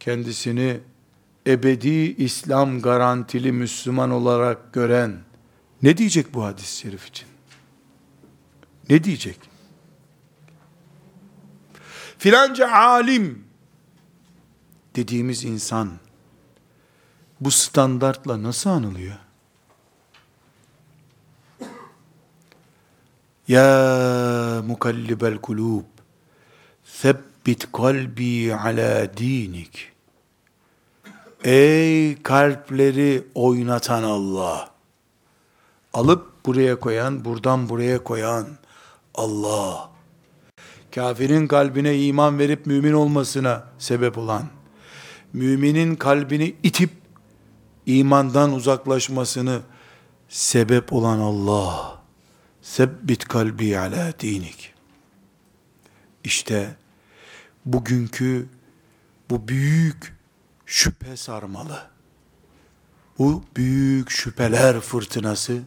kendisini 0.00 0.80
ebedi 1.46 1.88
İslam 2.24 2.82
garantili 2.82 3.52
Müslüman 3.52 4.10
olarak 4.10 4.72
gören, 4.72 5.20
ne 5.82 5.96
diyecek 5.96 6.34
bu 6.34 6.44
hadis-i 6.44 6.76
şerif 6.76 7.08
için? 7.08 7.28
Ne 8.88 9.04
diyecek? 9.04 9.38
Filanca 12.18 12.72
alim 12.72 13.44
dediğimiz 14.96 15.44
insan 15.44 15.90
bu 17.40 17.50
standartla 17.50 18.42
nasıl 18.42 18.70
anılıyor? 18.70 19.16
Ya 23.48 24.62
mukallibel 24.66 25.38
kulub 25.38 25.84
sebbit 26.84 27.72
kalbi 27.72 28.54
ala 28.54 29.16
dinik 29.16 29.95
Ey 31.44 32.22
kalpleri 32.22 33.24
oynatan 33.34 34.02
Allah 34.02 34.70
alıp 35.92 36.46
buraya 36.46 36.80
koyan, 36.80 37.24
buradan 37.24 37.68
buraya 37.68 38.04
koyan 38.04 38.46
Allah 39.14 39.90
kafirin 40.94 41.46
kalbine 41.46 42.02
iman 42.02 42.38
verip 42.38 42.66
mümin 42.66 42.92
olmasına 42.92 43.64
sebep 43.78 44.18
olan 44.18 44.42
müminin 45.32 45.96
kalbini 45.96 46.54
itip 46.62 46.90
imandan 47.86 48.52
uzaklaşmasını 48.52 49.60
sebep 50.28 50.92
olan 50.92 51.18
Allah. 51.18 51.96
Sebbit 52.62 53.24
kalbi 53.24 53.78
ala 53.78 54.12
dinik. 54.20 54.74
İşte 56.24 56.76
bugünkü 57.64 58.48
bu 59.30 59.48
büyük 59.48 60.15
şüphe 60.66 61.16
sarmalı. 61.16 61.86
Bu 63.18 63.44
büyük 63.56 64.10
şüpheler 64.10 64.80
fırtınası 64.80 65.62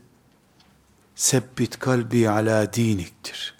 sebbit 1.16 1.80
kalbi 1.80 2.30
ala 2.30 2.74
diniktir. 2.74 3.56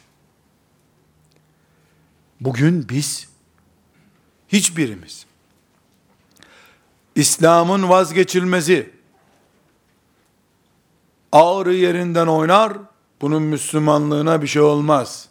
Bugün 2.40 2.90
biz 2.90 3.30
hiçbirimiz 4.48 5.26
İslam'ın 7.16 7.90
vazgeçilmezi 7.90 8.94
ağrı 11.32 11.74
yerinden 11.74 12.28
oynar, 12.28 12.78
bunun 13.22 13.44
Müslümanlığına 13.44 14.42
bir 14.42 14.48
şey 14.48 14.62
olmaz. 14.62 15.30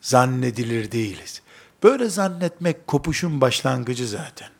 Zannedilir 0.00 0.92
değiliz. 0.92 1.42
Böyle 1.82 2.08
zannetmek 2.08 2.86
kopuşun 2.86 3.40
başlangıcı 3.40 4.08
zaten. 4.08 4.57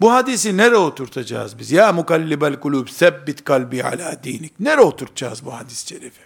Bu 0.00 0.12
hadisi 0.12 0.56
nereye 0.56 0.76
oturtacağız 0.76 1.58
biz? 1.58 1.72
Ya 1.72 1.92
mukallibel 1.92 2.60
kulub 2.60 2.88
sebbit 2.88 3.44
kalbi 3.44 3.84
ala 3.84 4.22
dinik. 4.24 4.60
Nereye 4.60 4.80
oturtacağız 4.80 5.44
bu 5.44 5.54
hadis-i 5.54 5.88
şerifi? 5.88 6.20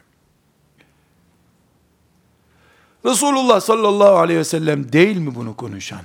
Resulullah 3.04 3.60
sallallahu 3.60 4.16
aleyhi 4.16 4.40
ve 4.40 4.44
sellem 4.44 4.92
değil 4.92 5.16
mi 5.16 5.34
bunu 5.34 5.56
konuşan? 5.56 6.04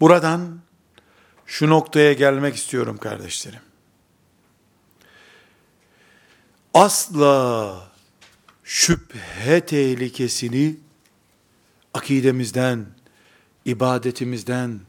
Buradan 0.00 0.58
şu 1.46 1.70
noktaya 1.70 2.12
gelmek 2.12 2.56
istiyorum 2.56 2.96
kardeşlerim. 2.96 3.60
Asla 6.74 7.88
şüphe 8.64 9.66
tehlikesini 9.66 10.76
akidemizden, 11.94 12.86
ibadetimizden, 13.64 14.80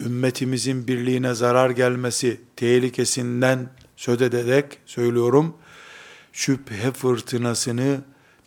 ümmetimizin 0.00 0.88
birliğine 0.88 1.34
zarar 1.34 1.70
gelmesi 1.70 2.40
tehlikesinden 2.56 3.70
söz 3.96 4.22
ederek 4.22 4.78
söylüyorum. 4.86 5.56
Şüphe 6.32 6.92
fırtınasını 6.92 8.00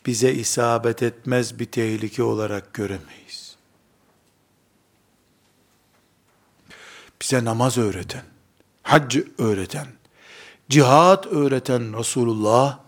bize 0.06 0.34
isabet 0.34 1.04
etmez 1.04 1.60
bir 1.60 1.66
tehlike 1.66 2.24
olarak 2.24 2.74
göremeyiz. 2.74 3.56
Bize 7.22 7.46
namaz 7.46 7.78
öğreten, 7.78 8.24
hac 8.84 9.18
öğreten, 9.38 9.88
cihat 10.70 11.28
öğreten 11.28 12.00
Resulullah 12.00 12.80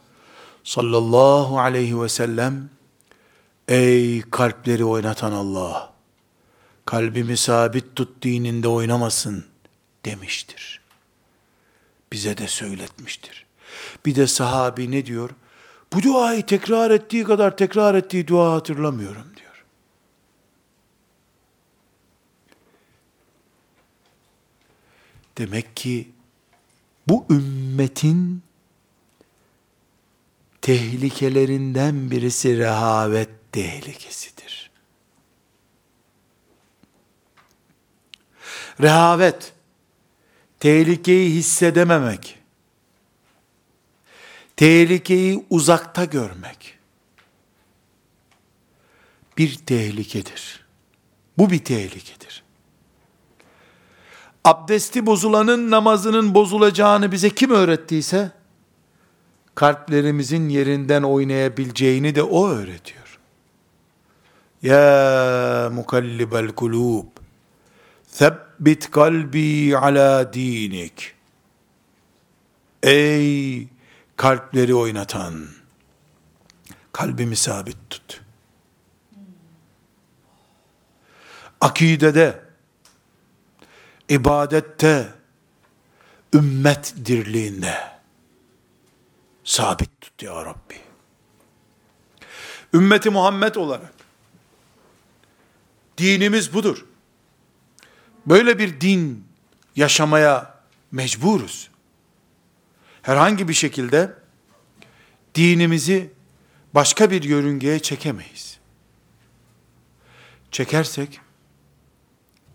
sallallahu 0.63 1.59
aleyhi 1.59 2.01
ve 2.01 2.09
sellem 2.09 2.69
ey 3.67 4.21
kalpleri 4.21 4.85
oynatan 4.85 5.31
Allah 5.31 5.94
kalbimi 6.85 7.37
sabit 7.37 7.95
tut 7.95 8.21
dininde 8.21 8.67
oynamasın 8.67 9.45
demiştir. 10.05 10.81
Bize 12.11 12.37
de 12.37 12.47
söyletmiştir. 12.47 13.45
Bir 14.05 14.15
de 14.15 14.27
sahabi 14.27 14.91
ne 14.91 15.05
diyor? 15.05 15.29
Bu 15.93 16.03
duayı 16.03 16.45
tekrar 16.45 16.91
ettiği 16.91 17.23
kadar 17.23 17.57
tekrar 17.57 17.95
ettiği 17.95 18.27
dua 18.27 18.53
hatırlamıyorum 18.53 19.27
diyor. 19.35 19.65
Demek 25.37 25.75
ki 25.75 26.09
bu 27.07 27.25
ümmetin 27.29 28.43
tehlikelerinden 30.61 32.11
birisi 32.11 32.57
rehavet 32.57 33.29
tehlikesidir. 33.51 34.34
Rehavet, 38.81 39.53
tehlikeyi 40.59 41.35
hissedememek, 41.35 42.39
tehlikeyi 44.55 45.45
uzakta 45.49 46.05
görmek 46.05 46.79
bir 49.37 49.55
tehlikedir. 49.55 50.65
Bu 51.37 51.49
bir 51.49 51.63
tehlikedir. 51.65 52.43
Abdesti 54.43 55.05
bozulanın 55.05 55.71
namazının 55.71 56.35
bozulacağını 56.35 57.11
bize 57.11 57.29
kim 57.29 57.51
öğrettiyse, 57.51 58.31
kalplerimizin 59.55 60.49
yerinden 60.49 61.03
oynayabileceğini 61.03 62.15
de 62.15 62.23
o 62.23 62.47
öğretiyor. 62.47 63.19
Ya 64.61 65.69
mukallibel 65.73 66.47
kulub, 66.47 67.05
Sebbit 68.55 68.91
kalbi 68.91 69.77
ala 69.77 70.33
dinik. 70.33 71.13
Ey 72.83 73.67
kalpleri 74.15 74.75
oynatan, 74.75 75.47
kalbimi 76.91 77.35
sabit 77.35 77.77
tut. 77.89 78.21
Akidede, 81.61 82.41
ibadette, 84.09 85.13
ümmet 86.33 86.93
dirliğinde 87.05 87.73
sabit 89.43 90.01
tut 90.01 90.23
ya 90.23 90.45
Rabbi. 90.45 90.79
Ümmeti 92.73 93.09
Muhammed 93.09 93.55
olarak 93.55 93.93
dinimiz 95.97 96.53
budur. 96.53 96.85
Böyle 98.27 98.59
bir 98.59 98.81
din 98.81 99.27
yaşamaya 99.75 100.59
mecburuz 100.91 101.69
herhangi 103.01 103.47
bir 103.47 103.53
şekilde 103.53 104.15
dinimizi 105.35 106.11
başka 106.73 107.11
bir 107.11 107.23
yörüngeye 107.23 107.79
çekemeyiz. 107.79 108.59
Çekersek 110.51 111.19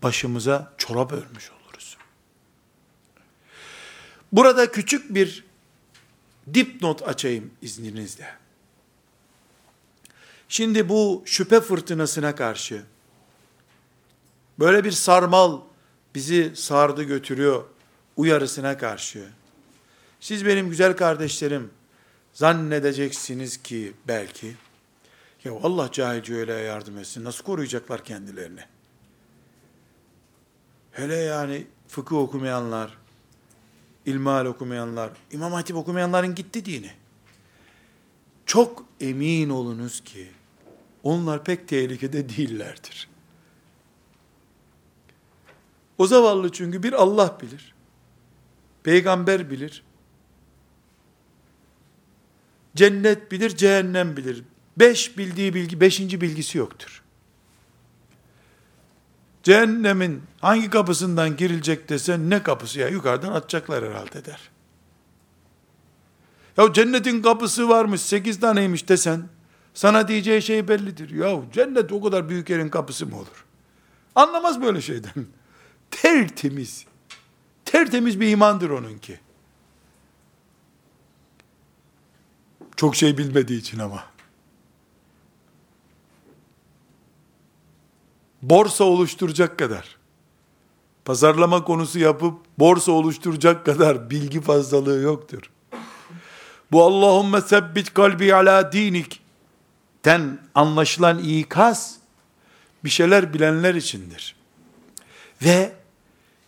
başımıza 0.03 0.73
çorap 0.77 1.11
örmüş 1.11 1.51
oluruz. 1.51 1.97
Burada 4.31 4.71
küçük 4.71 5.15
bir 5.15 5.45
dipnot 6.53 7.07
açayım 7.07 7.51
izninizle. 7.61 8.35
Şimdi 10.49 10.89
bu 10.89 11.23
şüphe 11.25 11.61
fırtınasına 11.61 12.35
karşı 12.35 12.83
böyle 14.61 14.83
bir 14.83 14.91
sarmal 14.91 15.59
bizi 16.15 16.51
sardı 16.55 17.03
götürüyor 17.03 17.63
uyarısına 18.17 18.77
karşı 18.77 19.27
siz 20.19 20.45
benim 20.45 20.69
güzel 20.69 20.97
kardeşlerim 20.97 21.71
zannedeceksiniz 22.33 23.57
ki 23.57 23.93
belki 24.07 24.55
ya 25.43 25.53
Allah 25.63 25.91
cahilce 25.91 26.35
öyle 26.35 26.53
yardım 26.53 26.97
etsin. 26.97 27.23
Nasıl 27.23 27.43
koruyacaklar 27.43 28.03
kendilerini? 28.03 28.61
Hele 30.91 31.15
yani 31.15 31.67
fıkıh 31.87 32.15
okumayanlar, 32.15 32.97
ilmal 34.05 34.45
okumayanlar, 34.45 35.11
İmam 35.31 35.53
Hatip 35.53 35.75
okumayanların 35.75 36.35
gitti 36.35 36.65
dini. 36.65 36.91
Çok 38.45 38.85
emin 38.99 39.49
olunuz 39.49 40.01
ki 40.01 40.27
onlar 41.03 41.43
pek 41.43 41.67
tehlikede 41.67 42.29
değillerdir. 42.29 43.10
O 46.01 46.07
zavallı 46.07 46.51
çünkü 46.51 46.83
bir 46.83 46.93
Allah 46.93 47.37
bilir. 47.41 47.73
Peygamber 48.83 49.49
bilir. 49.49 49.83
Cennet 52.75 53.31
bilir, 53.31 53.55
cehennem 53.55 54.17
bilir. 54.17 54.43
Beş 54.77 55.17
bildiği 55.17 55.53
bilgi, 55.53 55.81
beşinci 55.81 56.21
bilgisi 56.21 56.57
yoktur. 56.57 57.03
Cehennemin 59.43 60.23
hangi 60.39 60.69
kapısından 60.69 61.37
girilecek 61.37 61.89
desen 61.89 62.29
ne 62.29 62.43
kapısı 62.43 62.79
ya 62.79 62.87
yukarıdan 62.87 63.33
atacaklar 63.33 63.85
herhalde 63.85 64.25
der. 64.25 64.49
Ya 66.57 66.73
cennetin 66.73 67.21
kapısı 67.21 67.69
varmış 67.69 68.01
sekiz 68.01 68.39
taneymiş 68.39 68.89
desen 68.89 69.29
sana 69.73 70.07
diyeceği 70.07 70.41
şey 70.41 70.67
bellidir. 70.67 71.09
Ya 71.09 71.41
cennet 71.53 71.91
o 71.91 72.01
kadar 72.01 72.29
büyük 72.29 72.49
yerin 72.49 72.69
kapısı 72.69 73.05
mı 73.05 73.15
olur? 73.15 73.45
Anlamaz 74.15 74.61
böyle 74.61 74.81
şeyden. 74.81 75.40
Tertemiz. 75.91 76.85
Tertemiz 77.65 78.19
bir 78.19 78.27
imandır 78.27 78.69
onunki. 78.69 79.19
Çok 82.75 82.95
şey 82.95 83.17
bilmediği 83.17 83.59
için 83.59 83.79
ama. 83.79 84.03
Borsa 88.41 88.83
oluşturacak 88.83 89.59
kadar, 89.59 89.97
pazarlama 91.05 91.63
konusu 91.63 91.99
yapıp 91.99 92.39
borsa 92.59 92.91
oluşturacak 92.91 93.65
kadar 93.65 94.09
bilgi 94.09 94.41
fazlalığı 94.41 95.01
yoktur. 95.01 95.51
Bu 96.71 96.83
Allahümme 96.83 97.41
sebbit 97.41 97.93
kalbi 97.93 98.35
ala 98.35 98.71
dinik 98.71 99.21
ten 100.03 100.39
anlaşılan 100.55 101.19
ikaz 101.19 101.97
bir 102.83 102.89
şeyler 102.89 103.33
bilenler 103.33 103.75
içindir. 103.75 104.35
Ve 105.41 105.80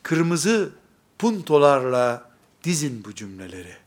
kırmızı 0.04 0.72
puntolarla 1.20 2.32
dizin 2.64 3.04
bu 3.06 3.16
cümleleri 3.16 3.78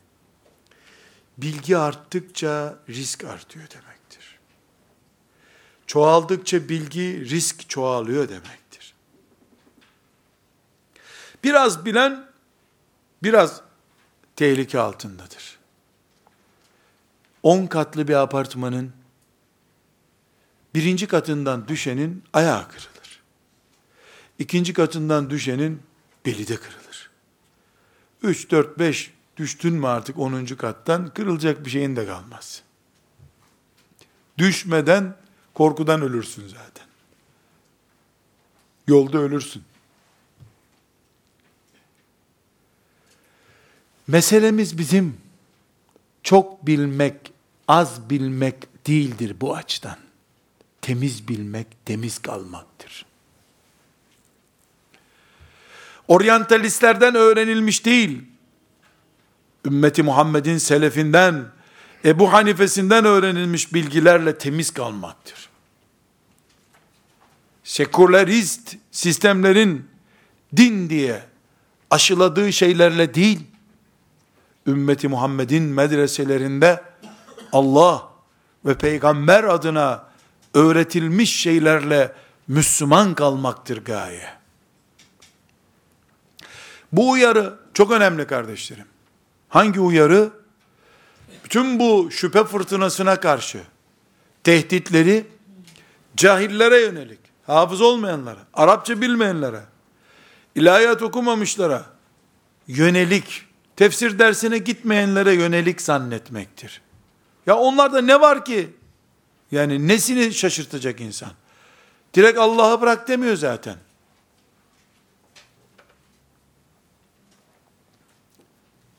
bilgi 1.37 1.77
arttıkça 1.77 2.79
risk 2.89 3.23
artıyor 3.23 3.65
demektir. 3.69 4.39
Çoğaldıkça 5.87 6.69
bilgi, 6.69 7.29
risk 7.29 7.69
çoğalıyor 7.69 8.29
demektir. 8.29 8.93
Biraz 11.43 11.85
bilen, 11.85 12.27
biraz 13.23 13.61
tehlike 14.35 14.79
altındadır. 14.79 15.57
10 17.43 17.67
katlı 17.67 18.07
bir 18.07 18.13
apartmanın 18.13 18.93
birinci 20.75 21.07
katından 21.07 21.67
düşenin 21.67 22.23
ayağı 22.33 22.67
kırılır. 22.67 23.21
İkinci 24.39 24.73
katından 24.73 25.29
düşenin 25.29 25.81
beli 26.27 26.47
de 26.47 26.55
kırılır. 26.55 27.09
3, 28.23 28.51
4, 28.51 28.79
5 28.79 29.11
Düştün 29.37 29.73
mü 29.73 29.87
artık 29.87 30.19
10. 30.19 30.45
kattan 30.45 31.13
kırılacak 31.13 31.65
bir 31.65 31.69
şeyin 31.69 31.95
de 31.95 32.05
kalmaz. 32.05 32.61
Düşmeden 34.37 35.15
korkudan 35.53 36.01
ölürsün 36.01 36.47
zaten. 36.47 36.87
Yolda 38.87 39.17
ölürsün. 39.17 39.63
Meselemiz 44.07 44.77
bizim 44.77 45.17
çok 46.23 46.67
bilmek, 46.67 47.33
az 47.67 48.09
bilmek 48.09 48.87
değildir 48.87 49.35
bu 49.41 49.55
açıdan. 49.55 49.97
Temiz 50.81 51.27
bilmek, 51.27 51.67
temiz 51.85 52.19
kalmaktır. 52.19 53.06
Oryantalistlerden 56.07 57.15
öğrenilmiş 57.15 57.85
değil 57.85 58.23
ümmeti 59.67 60.03
Muhammed'in 60.03 60.57
selefinden, 60.57 61.45
Ebu 62.05 62.33
Hanifesinden 62.33 63.05
öğrenilmiş 63.05 63.73
bilgilerle 63.73 64.37
temiz 64.37 64.71
kalmaktır. 64.71 65.49
Sekülerist 67.63 68.75
sistemlerin 68.91 69.89
din 70.57 70.89
diye 70.89 71.23
aşıladığı 71.89 72.53
şeylerle 72.53 73.13
değil, 73.13 73.39
ümmeti 74.67 75.07
Muhammed'in 75.07 75.63
medreselerinde 75.63 76.83
Allah 77.53 78.09
ve 78.65 78.77
peygamber 78.77 79.43
adına 79.43 80.03
öğretilmiş 80.53 81.35
şeylerle 81.35 82.13
Müslüman 82.47 83.15
kalmaktır 83.15 83.85
gaye. 83.85 84.36
Bu 86.91 87.09
uyarı 87.09 87.59
çok 87.73 87.91
önemli 87.91 88.27
kardeşlerim. 88.27 88.85
Hangi 89.49 89.79
uyarı? 89.79 90.29
Bütün 91.43 91.79
bu 91.79 92.11
şüphe 92.11 92.43
fırtınasına 92.43 93.19
karşı 93.19 93.59
tehditleri 94.43 95.25
cahillere 96.15 96.81
yönelik, 96.81 97.19
hafız 97.45 97.81
olmayanlara, 97.81 98.39
Arapça 98.53 99.01
bilmeyenlere, 99.01 99.61
ilahiyat 100.55 101.01
okumamışlara 101.01 101.85
yönelik, 102.67 103.45
tefsir 103.75 104.19
dersine 104.19 104.57
gitmeyenlere 104.57 105.33
yönelik 105.33 105.81
zannetmektir. 105.81 106.81
Ya 107.45 107.57
onlarda 107.57 108.01
ne 108.01 108.21
var 108.21 108.45
ki? 108.45 108.69
Yani 109.51 109.87
nesini 109.87 110.33
şaşırtacak 110.33 111.01
insan? 111.01 111.29
Direkt 112.13 112.39
Allah'ı 112.39 112.81
bırak 112.81 113.07
demiyor 113.07 113.35
zaten. 113.35 113.75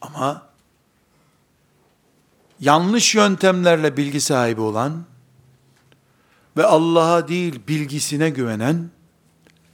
Ama 0.01 0.49
yanlış 2.61 3.15
yöntemlerle 3.15 3.97
bilgi 3.97 4.21
sahibi 4.21 4.61
olan 4.61 5.05
ve 6.57 6.65
Allah'a 6.65 7.29
değil 7.29 7.61
bilgisine 7.69 8.31
güvenen 8.31 8.91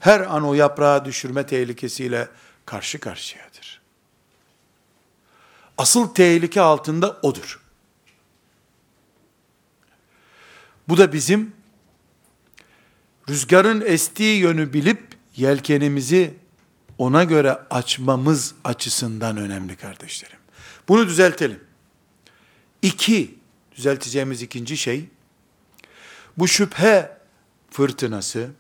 her 0.01 0.21
an 0.21 0.45
o 0.45 0.55
yaprağı 0.55 1.05
düşürme 1.05 1.47
tehlikesiyle 1.47 2.29
karşı 2.67 3.01
karşıyadır. 3.01 3.81
Asıl 5.79 6.15
tehlike 6.15 6.61
altında 6.61 7.19
odur. 7.23 7.61
Bu 10.89 10.99
da 10.99 11.13
bizim 11.13 11.53
rüzgarın 13.29 13.81
estiği 13.81 14.41
yönü 14.41 14.73
bilip 14.73 15.17
yelkenimizi 15.37 16.35
ona 16.99 17.25
göre 17.25 17.59
açmamız 17.71 18.55
açısından 18.65 19.37
önemli 19.37 19.77
kardeşlerim. 19.77 20.39
Bunu 20.89 21.07
düzeltelim. 21.07 21.61
İki, 22.83 23.39
düzelteceğimiz 23.77 24.43
ikinci 24.43 24.77
şey, 24.77 25.09
bu 26.37 26.49
şüphe 26.49 27.19
fırtınası, 27.71 28.51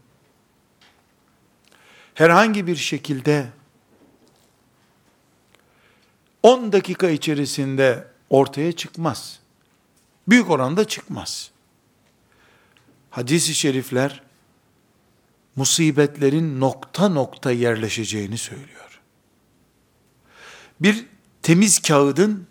herhangi 2.15 2.67
bir 2.67 2.77
şekilde 2.77 3.47
10 6.43 6.73
dakika 6.73 7.11
içerisinde 7.11 8.09
ortaya 8.31 8.73
çıkmaz. 8.73 9.41
Büyük 10.29 10.51
oranda 10.51 10.89
çıkmaz. 10.89 11.51
Hadis-i 13.11 13.55
şerifler 13.55 14.23
musibetlerin 15.57 16.61
nokta 16.61 17.09
nokta 17.09 17.51
yerleşeceğini 17.51 18.39
söylüyor. 18.39 19.01
Bir 20.81 21.07
temiz 21.43 21.83
kağıdın 21.83 22.47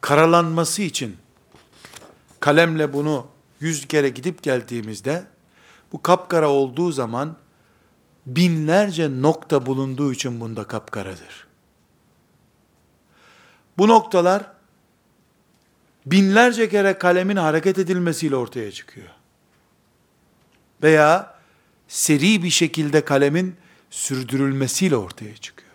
karalanması 0.00 0.82
için 0.82 1.16
kalemle 2.40 2.92
bunu 2.92 3.26
yüz 3.60 3.88
kere 3.88 4.08
gidip 4.08 4.42
geldiğimizde 4.42 5.24
bu 5.92 6.02
kapkara 6.02 6.48
olduğu 6.48 6.92
zaman 6.92 7.36
binlerce 8.26 9.22
nokta 9.22 9.66
bulunduğu 9.66 10.12
için 10.12 10.40
bunda 10.40 10.64
kapkaradır. 10.64 11.46
Bu 13.78 13.88
noktalar 13.88 14.46
binlerce 16.06 16.68
kere 16.68 16.98
kalemin 16.98 17.36
hareket 17.36 17.78
edilmesiyle 17.78 18.36
ortaya 18.36 18.72
çıkıyor. 18.72 19.08
Veya 20.82 21.39
seri 21.90 22.42
bir 22.42 22.50
şekilde 22.50 23.04
kalemin 23.04 23.56
sürdürülmesiyle 23.90 24.96
ortaya 24.96 25.36
çıkıyor. 25.36 25.70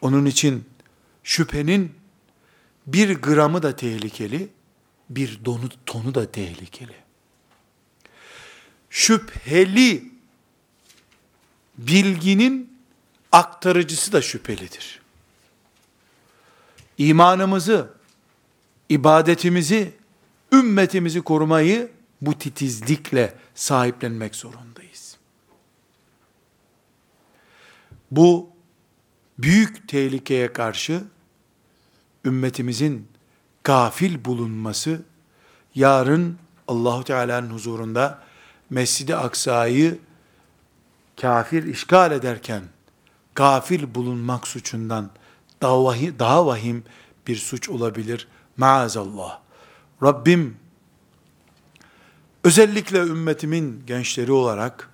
Onun 0.00 0.24
için 0.24 0.64
şüphenin 1.22 1.92
bir 2.86 3.14
gramı 3.14 3.62
da 3.62 3.76
tehlikeli, 3.76 4.48
bir 5.10 5.44
donu, 5.44 5.68
tonu 5.86 6.14
da 6.14 6.32
tehlikeli. 6.32 6.94
Şüpheli 8.90 10.04
bilginin 11.78 12.78
aktarıcısı 13.32 14.12
da 14.12 14.22
şüphelidir. 14.22 15.00
İmanımızı, 16.98 17.90
ibadetimizi, 18.88 19.92
ümmetimizi 20.52 21.20
korumayı 21.20 21.93
bu 22.26 22.38
titizlikle 22.38 23.34
sahiplenmek 23.54 24.34
zorundayız. 24.34 25.16
Bu 28.10 28.50
büyük 29.38 29.88
tehlikeye 29.88 30.52
karşı 30.52 31.04
ümmetimizin 32.24 33.08
gafil 33.64 34.24
bulunması 34.24 35.02
yarın 35.74 36.38
Allahu 36.68 37.04
Teala'nın 37.04 37.50
huzurunda 37.50 38.22
Mescid-i 38.70 39.16
Aksa'yı 39.16 39.98
kafir 41.20 41.64
işgal 41.64 42.12
ederken 42.12 42.62
gafil 43.34 43.94
bulunmak 43.94 44.48
suçundan 44.48 45.10
daha 45.62 45.84
vahim, 45.84 46.18
daha 46.18 46.46
vahim 46.46 46.84
bir 47.26 47.36
suç 47.36 47.68
olabilir. 47.68 48.28
Maazallah. 48.56 49.40
Rabbim 50.02 50.56
özellikle 52.44 52.98
ümmetimin 52.98 53.82
gençleri 53.86 54.32
olarak 54.32 54.90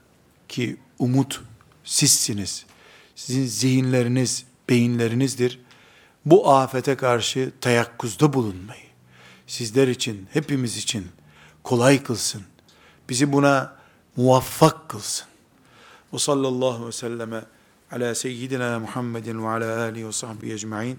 ki 0.49 0.77
umut 0.99 1.41
sizsiniz. 1.85 2.67
Sizin 3.15 3.47
zihinleriniz, 3.47 4.45
beyinlerinizdir. 4.69 5.61
Bu 6.27 6.51
afete 6.51 6.97
karşı 6.97 7.53
teyakkuzda 7.61 8.33
bulunmayı 8.33 8.91
sizler 9.51 9.89
için, 9.89 10.29
hepimiz 10.33 10.77
için 10.77 11.07
kolay 11.63 12.03
kılsın. 12.03 12.43
Bizi 13.09 13.33
buna 13.33 13.77
muvaffak 14.17 14.89
kılsın. 14.89 15.27
Ve 16.13 16.19
sallallahu 16.19 16.87
ve 16.87 16.93
selleme 16.93 17.45
ala 17.93 18.15
seyyidina 18.15 18.79
Muhammedin 18.79 19.43
ve 19.43 19.49
ala 19.49 19.81
alihi 19.81 20.07
ve 20.07 20.13
sahbihi 20.13 20.53
ecma'in 20.53 20.99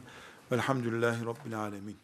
velhamdülillahi 0.52 1.26
rabbil 1.26 1.60
alemin. 1.60 1.98